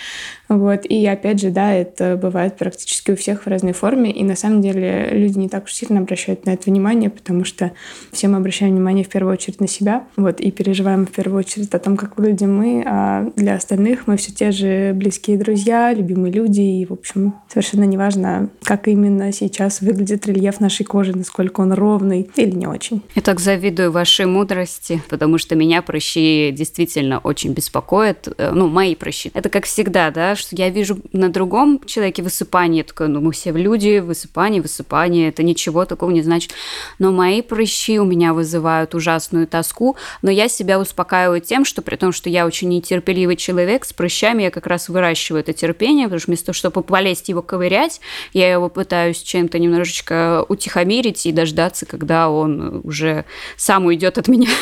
Вот. 0.49 0.85
И 0.85 1.05
опять 1.07 1.41
же, 1.41 1.49
да, 1.49 1.73
это 1.73 2.15
бывает 2.15 2.57
практически 2.57 3.11
у 3.11 3.15
всех 3.15 3.43
в 3.43 3.47
разной 3.47 3.73
форме, 3.73 4.11
и 4.11 4.23
на 4.23 4.35
самом 4.35 4.61
деле 4.61 4.66
люди 4.71 5.37
не 5.37 5.49
так 5.49 5.65
уж 5.65 5.73
сильно 5.73 5.99
обращают 5.99 6.45
на 6.45 6.51
это 6.51 6.69
внимание, 6.69 7.09
потому 7.09 7.43
что 7.43 7.71
все 8.11 8.27
мы 8.27 8.37
обращаем 8.37 8.73
внимание 8.73 9.03
в 9.03 9.09
первую 9.09 9.33
очередь 9.33 9.59
на 9.59 9.67
себя, 9.67 10.03
вот, 10.15 10.39
и 10.39 10.51
переживаем 10.51 11.05
в 11.05 11.11
первую 11.11 11.39
очередь 11.39 11.73
о 11.73 11.79
том, 11.79 11.97
как 11.97 12.17
выглядим 12.17 12.57
мы, 12.57 12.83
а 12.85 13.29
для 13.35 13.55
остальных 13.55 14.07
мы 14.07 14.17
все 14.17 14.31
те 14.31 14.51
же 14.51 14.93
близкие 14.93 15.37
друзья, 15.37 15.93
любимые 15.93 16.33
люди, 16.33 16.61
и, 16.61 16.85
в 16.85 16.93
общем, 16.93 17.33
совершенно 17.47 17.83
неважно, 17.83 18.49
как 18.63 18.87
именно 18.87 19.31
сейчас 19.31 19.81
выглядит 19.81 20.27
рельеф 20.27 20.59
нашей 20.59 20.85
кожи, 20.85 21.15
насколько 21.15 21.61
он 21.61 21.73
ровный 21.73 22.29
или 22.35 22.51
не 22.51 22.67
очень. 22.67 23.01
Я 23.15 23.21
так 23.21 23.39
завидую 23.39 23.91
вашей 23.91 24.25
мудрости, 24.25 25.01
потому 25.09 25.37
что 25.37 25.55
меня 25.55 25.81
прыщи 25.81 26.51
действительно 26.51 27.19
очень 27.19 27.53
беспокоят, 27.53 28.27
ну, 28.37 28.67
мои 28.67 28.95
прыщи. 28.95 29.31
Это 29.33 29.49
как 29.49 29.65
всегда, 29.65 30.11
да, 30.11 30.35
что 30.35 30.55
я 30.55 30.69
вижу 30.69 30.97
на 31.13 31.29
другом 31.29 31.81
человеке 31.85 32.23
высыпание, 32.23 32.83
такое, 32.83 33.07
ну, 33.07 33.21
мы 33.21 33.31
все 33.31 33.51
люди, 33.51 33.99
высыпание, 33.99 34.56
высыпание, 34.61 35.29
это 35.29 35.43
ничего 35.43 35.85
такого 35.85 36.11
не 36.11 36.21
значит. 36.21 36.51
Но 36.99 37.11
мои 37.11 37.41
прыщи 37.41 37.99
у 37.99 38.05
меня 38.05 38.33
вызывают 38.33 38.95
ужасную 38.95 39.47
тоску, 39.47 39.95
но 40.21 40.31
я 40.31 40.47
себя 40.47 40.79
успокаиваю 40.79 41.41
тем, 41.41 41.65
что 41.65 41.81
при 41.81 41.95
том, 41.95 42.11
что 42.11 42.29
я 42.29 42.45
очень 42.45 42.69
нетерпеливый 42.69 43.35
человек, 43.35 43.85
с 43.85 43.93
прыщами 43.93 44.43
я 44.43 44.51
как 44.51 44.67
раз 44.67 44.89
выращиваю 44.89 45.41
это 45.41 45.53
терпение, 45.53 46.05
потому 46.05 46.19
что 46.19 46.27
вместо 46.27 46.47
того, 46.47 46.53
чтобы 46.53 46.83
полезть 46.83 47.29
его 47.29 47.41
ковырять, 47.41 48.01
я 48.33 48.51
его 48.51 48.69
пытаюсь 48.69 49.21
чем-то 49.21 49.59
немножечко 49.59 50.45
утихомирить 50.47 51.25
и 51.25 51.31
дождаться, 51.31 51.85
когда 51.85 52.29
он 52.29 52.81
уже 52.83 53.25
сам 53.55 53.85
уйдет 53.85 54.17
от 54.17 54.27
меня. 54.27 54.49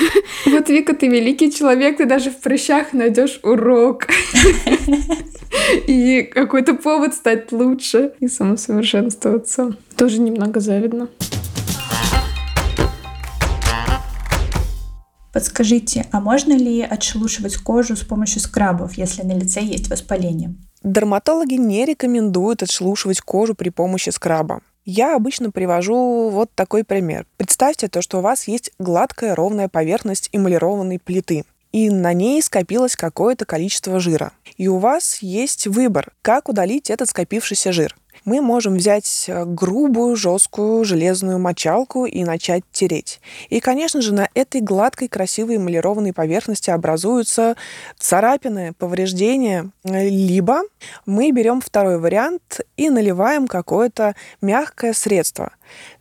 Вот, 0.46 0.70
Вика, 0.70 0.96
ты 0.96 1.08
великий 1.08 1.52
человек, 1.52 1.98
ты 1.98 2.06
даже 2.06 2.30
в 2.30 2.40
прыщах 2.40 2.94
найдешь 2.94 3.40
урок. 3.44 4.08
И 5.88 6.24
какой-то 6.24 6.76
повод 6.76 7.14
стать 7.14 7.52
лучше 7.52 8.14
и 8.20 8.28
самосовершенствоваться. 8.28 9.75
Тоже 9.98 10.20
немного 10.20 10.60
завидно. 10.60 11.08
Подскажите, 15.34 16.06
а 16.14 16.22
можно 16.22 16.54
ли 16.54 16.82
отшелушивать 16.82 17.58
кожу 17.58 17.98
с 17.98 18.04
помощью 18.04 18.40
скрабов, 18.40 18.94
если 18.94 19.22
на 19.24 19.34
лице 19.34 19.62
есть 19.62 19.90
воспаление? 19.90 20.56
Дерматологи 20.82 21.56
не 21.56 21.84
рекомендуют 21.84 22.64
отшелушивать 22.64 23.20
кожу 23.20 23.54
при 23.54 23.70
помощи 23.70 24.12
скраба. 24.12 24.62
Я 24.86 25.16
обычно 25.16 25.52
привожу 25.52 26.30
вот 26.30 26.52
такой 26.54 26.84
пример. 26.84 27.26
Представьте 27.38 27.88
то, 27.88 28.02
что 28.02 28.20
у 28.20 28.22
вас 28.22 28.48
есть 28.48 28.72
гладкая 28.80 29.36
ровная 29.36 29.68
поверхность 29.68 30.30
эмалированной 30.32 31.00
плиты, 31.00 31.44
и 31.76 31.90
на 31.90 32.14
ней 32.14 32.42
скопилось 32.42 32.96
какое-то 32.96 33.44
количество 33.44 34.00
жира. 34.00 34.32
И 34.56 34.70
у 34.70 34.78
вас 34.78 35.18
есть 35.22 35.68
выбор, 35.68 36.14
как 36.22 36.48
удалить 36.48 36.90
этот 36.90 37.10
скопившийся 37.10 37.74
жир. 37.74 37.98
Мы 38.24 38.40
можем 38.40 38.76
взять 38.76 39.26
э, 39.28 39.44
грубую, 39.46 40.16
жесткую 40.16 40.86
железную 40.86 41.38
мочалку 41.38 42.06
и 42.06 42.24
начать 42.24 42.64
тереть. 42.72 43.20
И, 43.50 43.60
конечно 43.60 44.02
же, 44.02 44.14
на 44.14 44.30
этой 44.36 44.62
гладкой, 44.62 45.10
красивой 45.10 45.58
эмалированной 45.58 46.14
поверхности 46.14 46.70
образуются 46.70 47.58
царапины, 48.00 48.72
повреждения. 48.72 49.70
Либо 49.84 50.62
мы 51.06 51.32
берем 51.32 51.60
второй 51.60 52.00
вариант 52.00 52.62
и 52.78 52.90
наливаем 52.90 53.48
какое-то 53.48 54.16
мягкое 54.42 54.94
средство. 54.94 55.52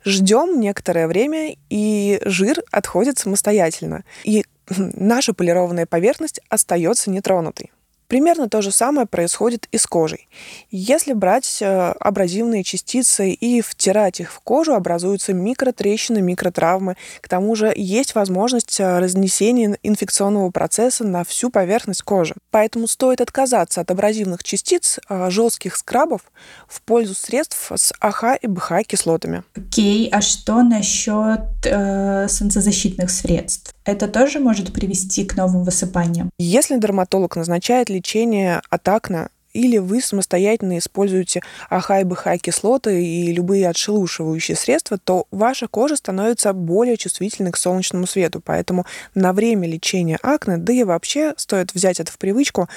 Ждем 0.05 0.57
некоторое 0.61 1.07
время, 1.07 1.57
и 1.69 2.21
жир 2.23 2.63
отходит 2.71 3.19
самостоятельно. 3.19 4.05
И 4.23 4.45
наша 4.69 5.33
полированная 5.33 5.85
поверхность 5.85 6.41
остается 6.49 7.09
нетронутой. 7.09 7.71
Примерно 8.07 8.49
то 8.49 8.61
же 8.61 8.71
самое 8.71 9.07
происходит 9.07 9.67
и 9.71 9.77
с 9.77 9.87
кожей. 9.87 10.27
Если 10.69 11.13
брать 11.13 11.59
э, 11.61 11.93
абразивные 11.99 12.63
частицы 12.63 13.31
и 13.31 13.61
втирать 13.61 14.19
их 14.19 14.31
в 14.31 14.39
кожу, 14.41 14.75
образуются 14.75 15.33
микротрещины, 15.33 16.21
микротравмы. 16.21 16.97
К 17.21 17.27
тому 17.27 17.55
же 17.55 17.73
есть 17.75 18.13
возможность 18.13 18.79
э, 18.79 18.99
разнесения 18.99 19.77
инфекционного 19.81 20.51
процесса 20.51 21.03
на 21.03 21.23
всю 21.23 21.49
поверхность 21.49 22.03
кожи. 22.03 22.35
Поэтому 22.51 22.87
стоит 22.87 23.21
отказаться 23.21 23.81
от 23.81 23.89
абразивных 23.89 24.43
частиц, 24.43 24.99
э, 25.09 25.29
жестких 25.31 25.75
скрабов 25.75 26.21
в 26.67 26.81
пользу 26.83 27.15
средств 27.15 27.71
с 27.73 27.91
АХ 27.99 28.37
и 28.39 28.47
БХ 28.47 28.83
кислотами. 28.85 29.43
Окей, 29.55 30.09
а 30.11 30.21
что 30.21 30.61
насчет 30.61 31.39
э, 31.65 32.27
солнцезащитных 32.27 33.09
средств? 33.09 33.73
Это 33.85 34.07
тоже 34.07 34.39
может 34.39 34.73
привести 34.73 35.25
к 35.25 35.35
новым 35.35 35.63
высыпаниям? 35.63 36.29
Если 36.37 36.77
дерматолог 36.77 37.35
назначает 37.35 37.89
лечение 37.89 38.61
от 38.69 38.87
акне, 38.87 39.27
или 39.55 39.77
вы 39.77 40.01
самостоятельно 40.01 40.77
используете 40.77 41.41
АХ 41.69 41.91
и 42.01 42.03
БХ 42.03 42.37
кислоты 42.41 43.03
и 43.03 43.31
любые 43.31 43.69
отшелушивающие 43.69 44.57
средства, 44.57 44.97
то 44.97 45.27
ваша 45.31 45.67
кожа 45.67 45.95
становится 45.95 46.51
более 46.51 46.97
чувствительной 46.97 47.51
к 47.51 47.57
солнечному 47.57 48.05
свету. 48.05 48.41
Поэтому 48.43 48.85
на 49.15 49.31
время 49.31 49.67
лечения 49.67 50.19
акне, 50.21 50.57
да 50.57 50.73
и 50.73 50.83
вообще 50.83 51.33
стоит 51.37 51.73
взять 51.73 52.01
это 52.01 52.11
в 52.11 52.17
привычку, 52.17 52.67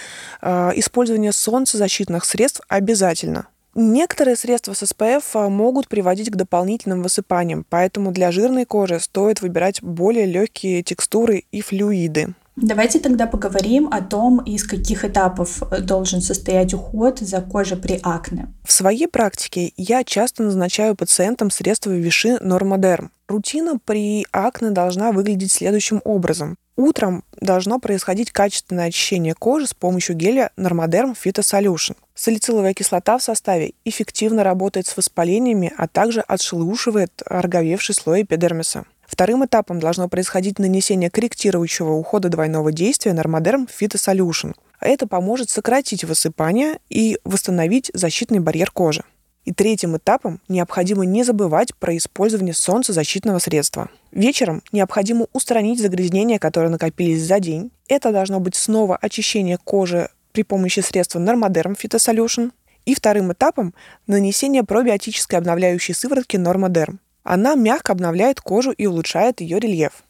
э, 0.41 0.71
использование 0.77 1.33
солнцезащитных 1.33 2.25
средств 2.25 2.61
обязательно. 2.69 3.49
Некоторые 3.75 4.37
средства 4.37 4.73
с 4.73 4.83
SPF 4.83 5.23
а, 5.35 5.49
могут 5.49 5.89
приводить 5.89 6.31
к 6.31 6.37
дополнительным 6.37 7.03
высыпаниям, 7.03 7.65
поэтому 7.69 8.13
для 8.13 8.33
жирной 8.33 8.65
кожи 8.65 8.99
стоит 8.99 9.41
выбирать 9.41 9.83
более 9.83 10.27
легкие 10.27 10.83
текстуры 10.83 11.45
и 11.53 11.61
флюиды. 11.61 12.35
Давайте 12.61 12.99
тогда 12.99 13.29
поговорим 13.29 13.89
о 13.93 14.01
том, 14.01 14.41
из 14.41 14.67
каких 14.67 15.05
этапов 15.05 15.63
э, 15.63 15.81
должен 15.81 16.21
состоять 16.21 16.75
уход 16.75 17.21
за 17.21 17.41
кожей 17.41 17.77
при 17.77 18.01
акне. 18.03 18.49
В 18.65 18.73
своей 18.73 19.07
практике 19.07 19.73
я 19.77 20.03
часто 20.03 20.43
назначаю 20.43 20.97
пациентам 20.97 21.53
средства 21.53 21.93
Виши 21.93 22.39
Нормодерм. 22.41 23.13
Рутина 23.29 23.79
при 23.85 24.27
акне 24.33 24.71
должна 24.71 25.13
выглядеть 25.13 25.53
следующим 25.53 26.01
образом. 26.05 26.57
Утром 26.75 27.23
должно 27.41 27.79
происходить 27.79 28.33
качественное 28.33 28.87
очищение 28.87 29.35
кожи 29.35 29.69
с 29.69 29.75
помощью 29.75 30.17
геля 30.17 30.51
Нормодерм 30.57 31.13
Phyto 31.13 31.43
Solution. 31.43 31.97
Салициловая 32.19 32.75
кислота 32.75 33.17
в 33.17 33.23
составе 33.23 33.75
эффективно 33.85 34.43
работает 34.43 34.89
с 34.89 34.97
воспалениями, 34.97 35.73
а 35.79 35.87
также 35.87 36.21
отшелушивает 36.21 37.23
ороговевший 37.25 37.95
слой 37.95 38.23
эпидермиса. 38.23 38.87
Вторым 39.07 39.45
этапом 39.47 39.79
должно 39.79 40.09
происходить 40.09 40.59
нанесение 40.59 41.11
корректирующего 41.11 41.93
ухода 41.93 42.29
двойного 42.29 42.73
действия 42.73 43.13
Нормодерм 43.13 43.69
Phyto 43.69 43.95
Solution. 43.95 44.57
Это 44.81 45.07
поможет 45.07 45.49
сократить 45.49 46.03
высыпание 46.03 46.81
и 46.91 47.19
восстановить 47.23 47.93
защитный 47.95 48.41
барьер 48.41 48.73
кожи. 48.73 49.05
И 49.45 49.53
третьим 49.55 49.97
этапом 49.97 50.41
необходимо 50.49 51.05
не 51.05 51.23
забывать 51.23 51.73
про 51.77 51.97
использование 51.97 52.53
солнцезащитного 52.53 53.39
средства. 53.39 53.91
Вечером 54.11 54.65
необходимо 54.73 55.29
устранить 55.33 55.81
загрязнения, 55.81 56.41
которые 56.41 56.71
накопились 56.71 57.23
за 57.23 57.39
день. 57.39 57.71
Это 57.87 58.11
должно 58.11 58.41
быть 58.41 58.57
снова 58.57 58.97
очищение 58.97 59.57
кожи 59.57 60.11
при 60.39 60.45
помощи 60.45 60.79
средства 60.79 61.19
Normoderm 61.19 61.77
Phytosolution. 61.77 62.53
И 62.85 62.95
вторым 62.95 63.33
этапом 63.33 63.75
нанесение 64.07 64.63
пробиотической 64.63 65.37
обновляющей 65.37 65.95
сыворотки 65.95 66.37
Normoderm. 66.37 66.99
Она 67.25 67.57
мягко 67.57 67.91
обновляет 67.91 68.41
кожу 68.41 68.71
и 68.71 68.87
улучшает 68.87 69.41
ее 69.41 69.59
рельеф. 69.59 70.05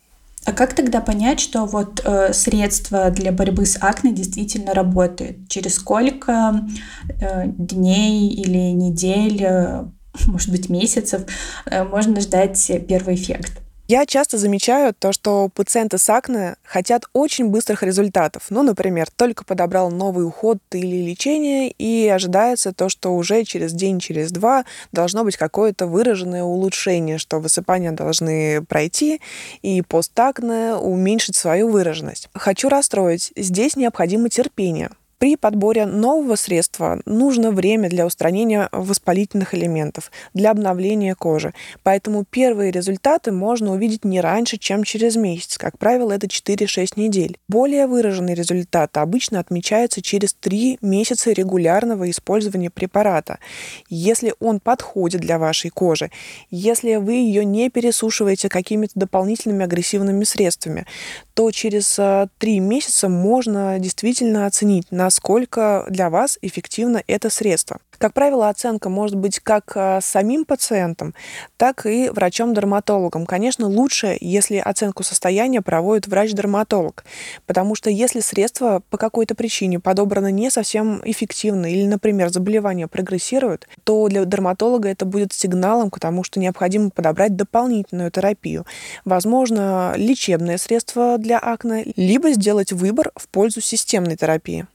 А 0.45 0.53
как 0.53 0.75
тогда 0.75 1.01
понять, 1.01 1.41
что 1.41 1.65
вот 1.65 2.03
э, 2.05 2.35
средство 2.35 3.11
для 3.11 3.33
борьбы 3.33 3.65
с 3.65 3.79
акне 3.81 4.13
действительно 4.13 4.75
работает? 4.75 5.49
Через 5.49 5.77
сколько 5.77 6.61
э, 7.09 7.47
дней 7.47 8.29
или 8.29 8.73
недель, 8.73 9.43
э, 9.43 9.85
может 10.27 10.51
быть 10.51 10.69
месяцев 10.69 11.23
э, 11.65 11.85
можно 11.85 12.21
ждать 12.21 12.71
первый 12.87 13.15
эффект? 13.15 13.63
Я 13.91 14.05
часто 14.05 14.37
замечаю 14.37 14.93
то, 14.93 15.13
что 15.13 15.49
пациенты 15.49 15.97
с 15.97 16.11
акне 16.11 16.57
хотят 16.63 17.05
очень 17.15 17.49
быстрых 17.49 17.83
результатов. 17.83 18.45
Ну, 18.51 18.63
например, 18.63 19.09
только 19.11 19.47
подобрал 19.47 19.91
новый 19.91 20.27
уход 20.27 20.59
или 20.73 21.09
лечение, 21.09 21.71
и 21.71 22.07
ожидается 22.07 22.75
то, 22.75 22.91
что 22.91 23.17
уже 23.17 23.45
через 23.45 23.73
день, 23.73 23.99
через 23.99 24.31
два 24.31 24.67
должно 24.93 25.25
быть 25.25 25.39
какое-то 25.39 25.87
выраженное 25.87 26.43
улучшение, 26.43 27.17
что 27.17 27.39
высыпания 27.39 27.93
должны 27.93 28.63
пройти, 28.63 29.23
и 29.63 29.81
постакне 29.81 30.75
уменьшить 30.75 31.37
свою 31.37 31.71
выраженность. 31.71 32.29
Хочу 32.35 32.69
расстроить, 32.69 33.33
здесь 33.37 33.75
необходимо 33.75 34.29
терпение. 34.29 34.91
При 35.19 35.35
подборе 35.35 35.85
нового 35.85 36.37
средства 36.37 37.01
нужно 37.05 37.51
время 37.51 37.89
для 37.91 38.07
устранения 38.07 38.69
воспалительных 38.71 39.53
элементов, 39.53 40.13
для 40.33 40.53
обновления 40.53 41.17
кожи. 41.17 41.55
Поэтому 41.83 42.25
первые 42.25 42.71
результаты 42.71 43.33
можно 43.33 43.73
увидеть 43.73 44.05
не 44.05 44.21
раньше, 44.21 44.59
чем 44.59 44.85
через 44.85 45.17
месяц. 45.17 45.59
Как 45.59 45.77
правило, 45.77 46.13
это 46.13 46.29
4-6 46.29 46.93
недель. 46.95 47.37
Более 47.49 47.89
выраженный 47.89 48.35
результат 48.35 48.97
обычно 48.97 49.41
отмечается 49.41 50.03
через 50.03 50.35
3 50.35 50.79
месяца 50.83 51.33
регулярного 51.33 52.09
использования 52.11 52.71
препарата. 52.71 53.41
Если 53.89 54.35
он 54.39 54.61
подходит 54.61 55.21
для 55.21 55.41
вашей 55.41 55.71
кожи, 55.71 56.13
если 56.53 56.95
вы 56.95 57.15
ее 57.15 57.45
не 57.45 57.71
пересушиваете 57.71 58.49
какими-то 58.49 58.93
дополнительными 58.95 59.65
агрессивными 59.65 60.23
средствами, 60.23 60.87
то 61.35 61.51
через 61.51 61.95
3 61.95 62.01
а, 62.01 62.61
месяца 62.61 63.09
можно 63.09 63.81
действительно 63.81 64.47
оценить, 64.47 64.93
насколько 65.09 65.87
для 65.89 66.11
вас 66.11 66.39
эффективно 66.43 67.03
это 67.07 67.31
средство. 67.31 67.79
Как 67.97 68.13
правило, 68.13 68.51
оценка 68.51 68.91
может 68.91 69.17
быть 69.17 69.41
как 69.41 69.73
а, 69.75 70.01
самим 70.03 70.45
пациентом, 70.45 71.15
так 71.57 71.87
и 71.87 72.11
врачом-дерматологом. 72.11 73.25
Конечно, 73.25 73.67
лучше, 73.67 74.19
если 74.21 74.59
оценку 74.59 75.03
состояния 75.03 75.63
проводит 75.63 76.07
врач-дерматолог, 76.07 77.05
потому 77.47 77.75
что 77.75 77.89
если 77.89 78.21
средство 78.21 78.83
по 78.91 78.99
какой-то 78.99 79.35
причине 79.35 79.81
подобрано 79.81 80.31
не 80.31 80.51
совсем 80.51 81.01
эффективно 81.05 81.67
или, 81.73 81.87
например, 81.87 82.29
заболевание 82.29 82.87
прогрессирует, 82.87 83.67
то 83.85 84.09
для 84.09 84.27
дерматолога 84.27 84.91
это 84.91 85.07
будет 85.07 85.33
сигналом 85.33 85.91
к 85.91 85.99
тому, 85.99 86.23
что 86.23 86.39
необходимо 86.39 86.91
подобрать 86.91 87.35
дополнительную 87.35 88.11
терапию. 88.11 88.67
Возможно, 89.07 89.95
лечебное 89.97 90.59
средство 90.59 91.17
для 91.17 91.39
акне, 91.39 91.95
либо 91.97 92.31
сделать 92.31 92.73
выбор 92.73 93.11
в 93.17 93.27
пользу 93.29 93.63
системной 93.63 94.17
терапии. 94.17 94.67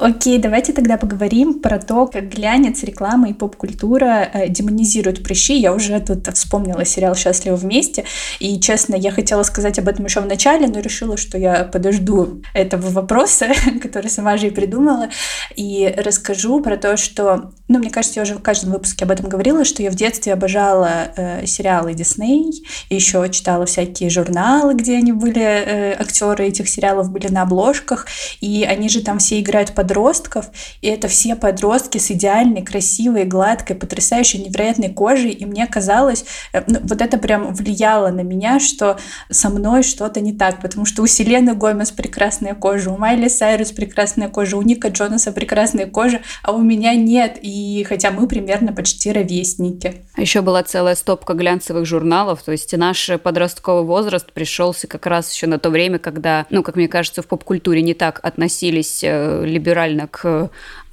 Окей, 0.00 0.38
давайте 0.38 0.72
тогда 0.72 0.96
поговорим 0.96 1.60
про 1.60 1.78
то, 1.78 2.06
как 2.06 2.30
глянец, 2.30 2.82
реклама 2.84 3.28
и 3.28 3.34
поп-культура 3.34 4.30
э, 4.32 4.48
демонизируют 4.48 5.22
прыщи. 5.22 5.58
Я 5.58 5.74
уже 5.74 6.00
тут 6.00 6.26
вспомнила 6.34 6.86
сериал 6.86 7.14
«Счастливы 7.14 7.56
вместе», 7.56 8.06
и, 8.38 8.58
честно, 8.60 8.94
я 8.94 9.10
хотела 9.10 9.42
сказать 9.42 9.78
об 9.78 9.88
этом 9.88 10.06
еще 10.06 10.20
в 10.22 10.26
начале, 10.26 10.68
но 10.68 10.80
решила, 10.80 11.18
что 11.18 11.36
я 11.36 11.64
подожду 11.64 12.40
этого 12.54 12.88
вопроса, 12.88 13.48
который 13.82 14.10
сама 14.10 14.38
же 14.38 14.46
и 14.46 14.50
придумала, 14.50 15.10
и 15.54 15.94
расскажу 15.98 16.62
про 16.62 16.78
то, 16.78 16.96
что, 16.96 17.52
ну, 17.68 17.78
мне 17.78 17.90
кажется, 17.90 18.20
я 18.20 18.22
уже 18.22 18.36
в 18.36 18.42
каждом 18.42 18.72
выпуске 18.72 19.04
об 19.04 19.10
этом 19.10 19.28
говорила, 19.28 19.66
что 19.66 19.82
я 19.82 19.90
в 19.90 19.96
детстве 19.96 20.32
обожала 20.32 21.12
э, 21.14 21.44
сериалы 21.44 21.92
Дисней, 21.92 22.64
еще 22.88 23.28
читала 23.30 23.66
всякие 23.66 24.08
журналы, 24.08 24.72
где 24.72 24.96
они 24.96 25.12
были, 25.12 25.42
э, 25.42 25.92
актеры 25.98 26.46
этих 26.46 26.70
сериалов 26.70 27.10
были 27.10 27.28
на 27.28 27.42
обложках, 27.42 28.06
и 28.40 28.64
они 28.64 28.88
же 28.88 29.02
там 29.02 29.18
все 29.18 29.38
играют 29.40 29.74
под 29.74 29.89
подростков, 29.90 30.46
и 30.82 30.86
это 30.86 31.08
все 31.08 31.34
подростки 31.34 31.98
с 31.98 32.10
идеальной, 32.12 32.62
красивой, 32.62 33.24
гладкой, 33.24 33.74
потрясающей, 33.74 34.38
невероятной 34.38 34.90
кожей, 34.90 35.32
и 35.32 35.44
мне 35.44 35.66
казалось, 35.66 36.24
э, 36.52 36.62
ну, 36.68 36.78
вот 36.82 37.02
это 37.02 37.18
прям 37.18 37.52
влияло 37.52 38.10
на 38.10 38.20
меня, 38.20 38.60
что 38.60 38.98
со 39.30 39.50
мной 39.50 39.82
что-то 39.82 40.20
не 40.20 40.32
так, 40.32 40.60
потому 40.60 40.86
что 40.86 41.02
у 41.02 41.06
Селены 41.06 41.54
Гомес 41.54 41.90
прекрасная 41.90 42.54
кожа, 42.54 42.90
у 42.90 42.96
Майли 42.96 43.26
Сайрус 43.26 43.72
прекрасная 43.72 44.28
кожа, 44.28 44.56
у 44.56 44.62
Ника 44.62 44.88
Джонаса 44.88 45.32
прекрасная 45.32 45.86
кожа, 45.86 46.20
а 46.44 46.52
у 46.52 46.62
меня 46.62 46.94
нет, 46.94 47.38
и 47.42 47.84
хотя 47.88 48.12
мы 48.12 48.28
примерно 48.28 48.72
почти 48.72 49.10
ровесники. 49.10 50.02
А 50.14 50.20
еще 50.20 50.40
была 50.40 50.62
целая 50.62 50.94
стопка 50.94 51.34
глянцевых 51.34 51.84
журналов, 51.84 52.42
то 52.44 52.52
есть 52.52 52.76
наш 52.76 53.10
подростковый 53.22 53.84
возраст 53.84 54.30
пришелся 54.32 54.86
как 54.86 55.06
раз 55.06 55.32
еще 55.32 55.48
на 55.48 55.58
то 55.58 55.70
время, 55.70 55.98
когда, 55.98 56.46
ну, 56.50 56.62
как 56.62 56.76
мне 56.76 56.86
кажется, 56.86 57.22
в 57.22 57.26
поп-культуре 57.26 57.82
не 57.82 57.94
так 57.94 58.20
относились 58.22 59.00
э, 59.02 59.44
либерально 59.80 60.06
к 60.08 60.50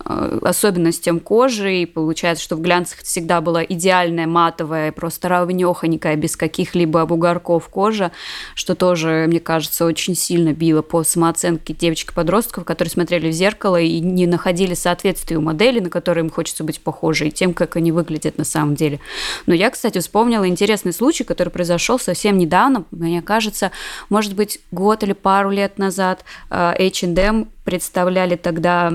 Э, 0.09 0.39
особенностям 0.43 1.19
кожи, 1.19 1.81
и 1.81 1.85
получается, 1.85 2.43
что 2.43 2.55
в 2.55 2.61
глянцах 2.61 2.99
всегда 2.99 3.41
была 3.41 3.63
идеальная 3.63 4.27
матовая, 4.27 4.91
просто 4.91 5.27
равнёхонькая, 5.27 6.15
без 6.15 6.37
каких-либо 6.37 7.05
бугорков 7.05 7.67
кожа, 7.67 8.11
что 8.55 8.75
тоже, 8.75 9.25
мне 9.27 9.39
кажется, 9.39 9.85
очень 9.85 10.15
сильно 10.15 10.53
било 10.53 10.81
по 10.81 11.03
самооценке 11.03 11.73
девочек-подростков, 11.73 12.63
которые 12.63 12.91
смотрели 12.91 13.29
в 13.29 13.33
зеркало 13.33 13.81
и 13.81 13.99
не 13.99 14.27
находили 14.27 14.75
соответствия 14.75 15.37
у 15.37 15.41
модели, 15.41 15.79
на 15.79 15.89
которые 15.89 16.23
им 16.23 16.29
хочется 16.29 16.63
быть 16.63 16.79
похожей, 16.79 17.31
тем, 17.31 17.53
как 17.53 17.75
они 17.75 17.91
выглядят 17.91 18.37
на 18.37 18.45
самом 18.45 18.75
деле. 18.75 18.99
Но 19.45 19.53
я, 19.53 19.69
кстати, 19.71 19.97
вспомнила 19.97 20.47
интересный 20.47 20.93
случай, 20.93 21.23
который 21.23 21.49
произошел 21.49 21.99
совсем 21.99 22.37
недавно, 22.37 22.85
мне 22.91 23.21
кажется, 23.21 23.71
может 24.09 24.35
быть, 24.35 24.59
год 24.71 25.03
или 25.03 25.13
пару 25.13 25.49
лет 25.49 25.77
назад 25.79 26.23
H&M 26.49 27.49
представляли 27.67 28.37
тогда 28.37 28.93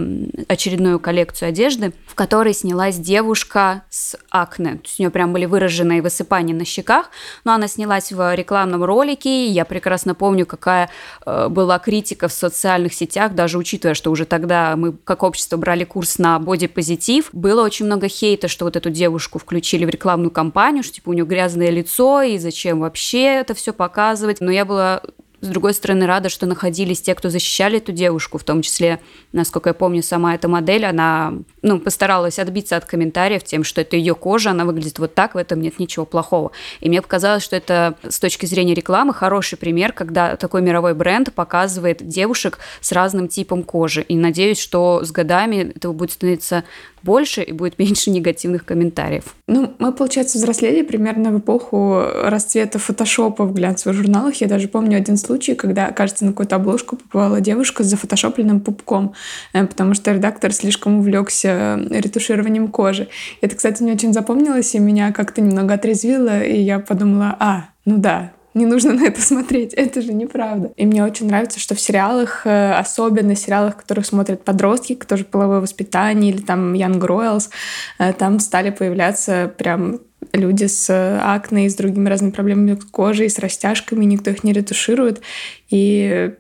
очередную 0.49 0.99
коллекцию 0.99 1.51
одежды, 1.51 1.93
в 2.07 2.15
которой 2.15 2.55
снялась 2.55 2.97
девушка 2.97 3.83
с 3.91 4.17
акне. 4.31 4.77
То 4.77 4.85
есть 4.85 4.99
у 4.99 5.03
нее 5.03 5.11
прям 5.11 5.35
были 5.35 5.45
выраженные 5.45 6.01
высыпания 6.01 6.55
на 6.55 6.65
щеках, 6.65 7.11
но 7.45 7.53
она 7.53 7.69
снялась 7.69 8.11
в 8.13 8.35
рекламном 8.35 8.83
ролике, 8.83 9.29
и 9.29 9.51
я 9.51 9.67
прекрасно 9.67 10.15
помню, 10.15 10.47
какая 10.47 10.89
э, 11.27 11.49
была 11.51 11.79
критика 11.81 12.29
в 12.29 12.33
социальных 12.33 12.95
сетях, 12.95 13.35
даже 13.35 13.59
учитывая, 13.59 13.93
что 13.93 14.11
уже 14.11 14.25
тогда 14.25 14.75
мы 14.75 14.95
как 14.95 15.23
общество 15.23 15.59
брали 15.59 15.85
курс 15.85 16.17
на 16.17 16.39
бодипозитив, 16.39 17.29
было 17.35 17.63
очень 17.63 17.85
много 17.85 18.09
хейта, 18.09 18.49
что 18.49 18.65
вот 18.65 18.77
эту 18.77 18.89
девушку 18.89 19.39
включили 19.39 19.85
в 19.85 19.91
рекламную 19.91 20.31
кампанию, 20.31 20.83
что 20.83 20.95
типа 20.95 21.11
у 21.11 21.13
нее 21.13 21.27
грязное 21.27 21.69
лицо, 21.69 22.23
и 22.23 22.39
зачем 22.39 22.81
вообще 22.81 23.25
это 23.25 23.53
все 23.53 23.75
показывать. 23.75 24.41
Но 24.41 24.51
я 24.51 24.65
была 24.65 25.03
с 25.43 25.49
другой 25.49 25.75
стороны, 25.75 26.07
рада, 26.07 26.29
что 26.29 26.47
находились 26.47 27.03
те, 27.03 27.17
кто 27.17 27.29
защищали 27.29 27.79
эту 27.79 27.91
девушку, 27.91 28.39
в 28.39 28.45
том 28.45 28.63
числе, 28.63 29.01
насколько 29.33 29.71
я 29.71 29.75
помню, 29.75 30.01
сама 30.01 30.37
эта 30.37 30.47
модель, 30.47 30.87
она 30.87 31.35
ну, 31.63 31.81
постаралась 31.81 32.39
отбиться 32.39 32.77
от 32.77 32.85
комментариев 32.85 33.43
тем, 33.43 33.65
что 33.65 33.81
это 33.81 33.97
ее 33.97 34.15
кожа, 34.15 34.53
она 34.53 34.65
выглядит 34.65 35.01
вот 35.01 35.15
так, 35.15 35.35
в 35.35 35.37
этом 35.37 35.61
нет 35.61 35.81
ничего 35.81 36.07
плохого. 36.07 36.53
И 36.79 36.89
мне 36.89 37.03
показалось, 37.03 37.43
что 37.43 37.57
это 37.57 37.97
с 38.09 38.21
точки 38.21 38.47
зрения 38.47 38.73
рекламы 38.73 39.13
хороший 39.13 39.59
пример, 39.59 39.93
когда 39.93 40.37
такой 40.37 40.63
мировой 40.63 40.95
бренд 40.95 41.35
показывает 41.35 42.07
девушек 42.07 42.61
с 42.81 42.93
разным 42.93 43.27
типом 43.27 43.65
кожи. 43.65 44.03
И 44.03 44.15
надеюсь, 44.15 44.61
что 44.61 45.03
с 45.03 45.11
годами 45.11 45.73
этого 45.75 45.93
будет 45.93 46.13
становиться 46.13 46.63
больше 47.03 47.43
и 47.43 47.53
будет 47.53 47.79
меньше 47.79 48.11
негативных 48.11 48.65
комментариев. 48.65 49.35
Ну, 49.47 49.75
мы, 49.79 49.93
получается, 49.93 50.38
взрослели 50.38 50.83
примерно 50.83 51.31
в 51.31 51.38
эпоху 51.38 52.03
расцвета 52.25 52.79
фотошопа 52.79 53.45
в 53.45 53.55
глянцевых 53.55 53.97
журналах. 53.97 54.37
Я 54.37 54.49
даже 54.49 54.69
помню 54.69 54.97
один 54.97 55.17
случай, 55.17 55.55
когда, 55.55 55.91
кажется, 55.91 56.25
на 56.25 56.33
какую-то 56.33 56.57
обложку 56.57 56.97
попала 56.97 57.41
девушка 57.41 57.85
с 57.85 57.87
зафотошопленным 57.87 58.61
пупком, 58.61 59.15
э, 59.53 59.67
потому 59.67 59.95
что 59.95 60.12
редактор 60.12 60.53
слишком 60.53 60.99
увлекся 60.99 61.81
ретушированием 61.91 62.69
кожи. 62.69 63.09
Это, 63.41 63.57
кстати, 63.57 63.83
не 63.83 63.93
очень 63.93 64.12
запомнилось, 64.12 64.75
и 64.75 64.79
меня 64.79 65.12
как-то 65.12 65.41
немного 65.41 65.75
отрезвило, 65.75 66.43
и 66.43 66.61
я 66.61 66.79
подумала, 66.79 67.37
а, 67.38 67.67
ну 67.85 67.99
да, 67.99 68.33
не 68.55 68.67
нужно 68.67 68.93
на 68.95 69.07
это 69.07 69.21
смотреть, 69.21 69.75
это 69.75 70.03
же 70.03 70.12
неправда. 70.12 70.73
И 70.77 70.87
мне 70.87 71.05
очень 71.05 71.27
нравится, 71.27 71.61
что 71.61 71.75
в 71.75 71.81
сериалах, 71.81 72.47
э, 72.47 72.73
особенно 72.75 73.35
в 73.35 73.38
сериалах, 73.38 73.77
которых 73.77 74.07
смотрят 74.07 74.45
подростки, 74.45 74.95
тоже 74.95 75.25
половое 75.25 75.61
воспитание 75.61 76.33
или 76.33 76.43
там 76.43 76.75
Young 76.75 77.01
Royals, 77.01 77.51
э, 77.99 78.12
там 78.12 78.38
стали 78.41 78.71
появляться 78.71 79.53
прям 79.57 80.01
люди 80.33 80.67
с 80.67 80.88
акне 81.23 81.67
и 81.67 81.69
с 81.69 81.75
другими 81.75 82.09
разными 82.09 82.31
проблемами 82.31 82.79
кожи, 82.91 83.27
и 83.27 83.29
с 83.29 83.38
растяжками, 83.38 84.05
никто 84.05 84.31
их 84.31 84.45
не 84.45 84.53
ретуширует. 84.53 85.21
И 85.69 86.33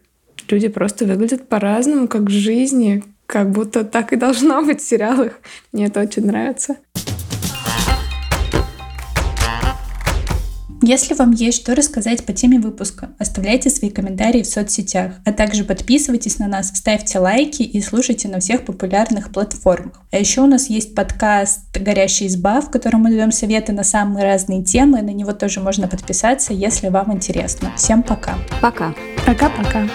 люди 0.48 0.68
просто 0.68 1.04
выглядят 1.04 1.48
по-разному, 1.48 2.08
как 2.08 2.22
в 2.22 2.30
жизни, 2.30 3.02
как 3.26 3.50
будто 3.50 3.84
так 3.84 4.12
и 4.12 4.16
должно 4.16 4.62
быть 4.62 4.80
в 4.80 4.88
сериалах. 4.88 5.40
Мне 5.72 5.86
это 5.86 6.00
очень 6.00 6.26
нравится. 6.26 6.76
Если 10.84 11.14
вам 11.14 11.30
есть 11.30 11.62
что 11.62 11.76
рассказать 11.76 12.26
по 12.26 12.32
теме 12.32 12.58
выпуска, 12.58 13.10
оставляйте 13.16 13.70
свои 13.70 13.88
комментарии 13.88 14.42
в 14.42 14.46
соцсетях, 14.46 15.12
а 15.24 15.32
также 15.32 15.62
подписывайтесь 15.62 16.40
на 16.40 16.48
нас, 16.48 16.72
ставьте 16.74 17.20
лайки 17.20 17.62
и 17.62 17.80
слушайте 17.80 18.26
на 18.26 18.40
всех 18.40 18.64
популярных 18.64 19.30
платформах. 19.30 20.00
А 20.10 20.18
еще 20.18 20.40
у 20.40 20.46
нас 20.46 20.68
есть 20.68 20.96
подкаст 20.96 21.60
«Горящая 21.72 22.28
изба», 22.28 22.60
в 22.60 22.70
котором 22.70 23.02
мы 23.02 23.10
даем 23.10 23.30
советы 23.30 23.72
на 23.72 23.84
самые 23.84 24.24
разные 24.24 24.64
темы. 24.64 25.02
На 25.02 25.10
него 25.10 25.32
тоже 25.32 25.60
можно 25.60 25.86
подписаться, 25.86 26.52
если 26.52 26.88
вам 26.88 27.14
интересно. 27.14 27.72
Всем 27.76 28.02
пока. 28.02 28.34
Пока. 28.60 28.92
Пока-пока. 29.24 29.86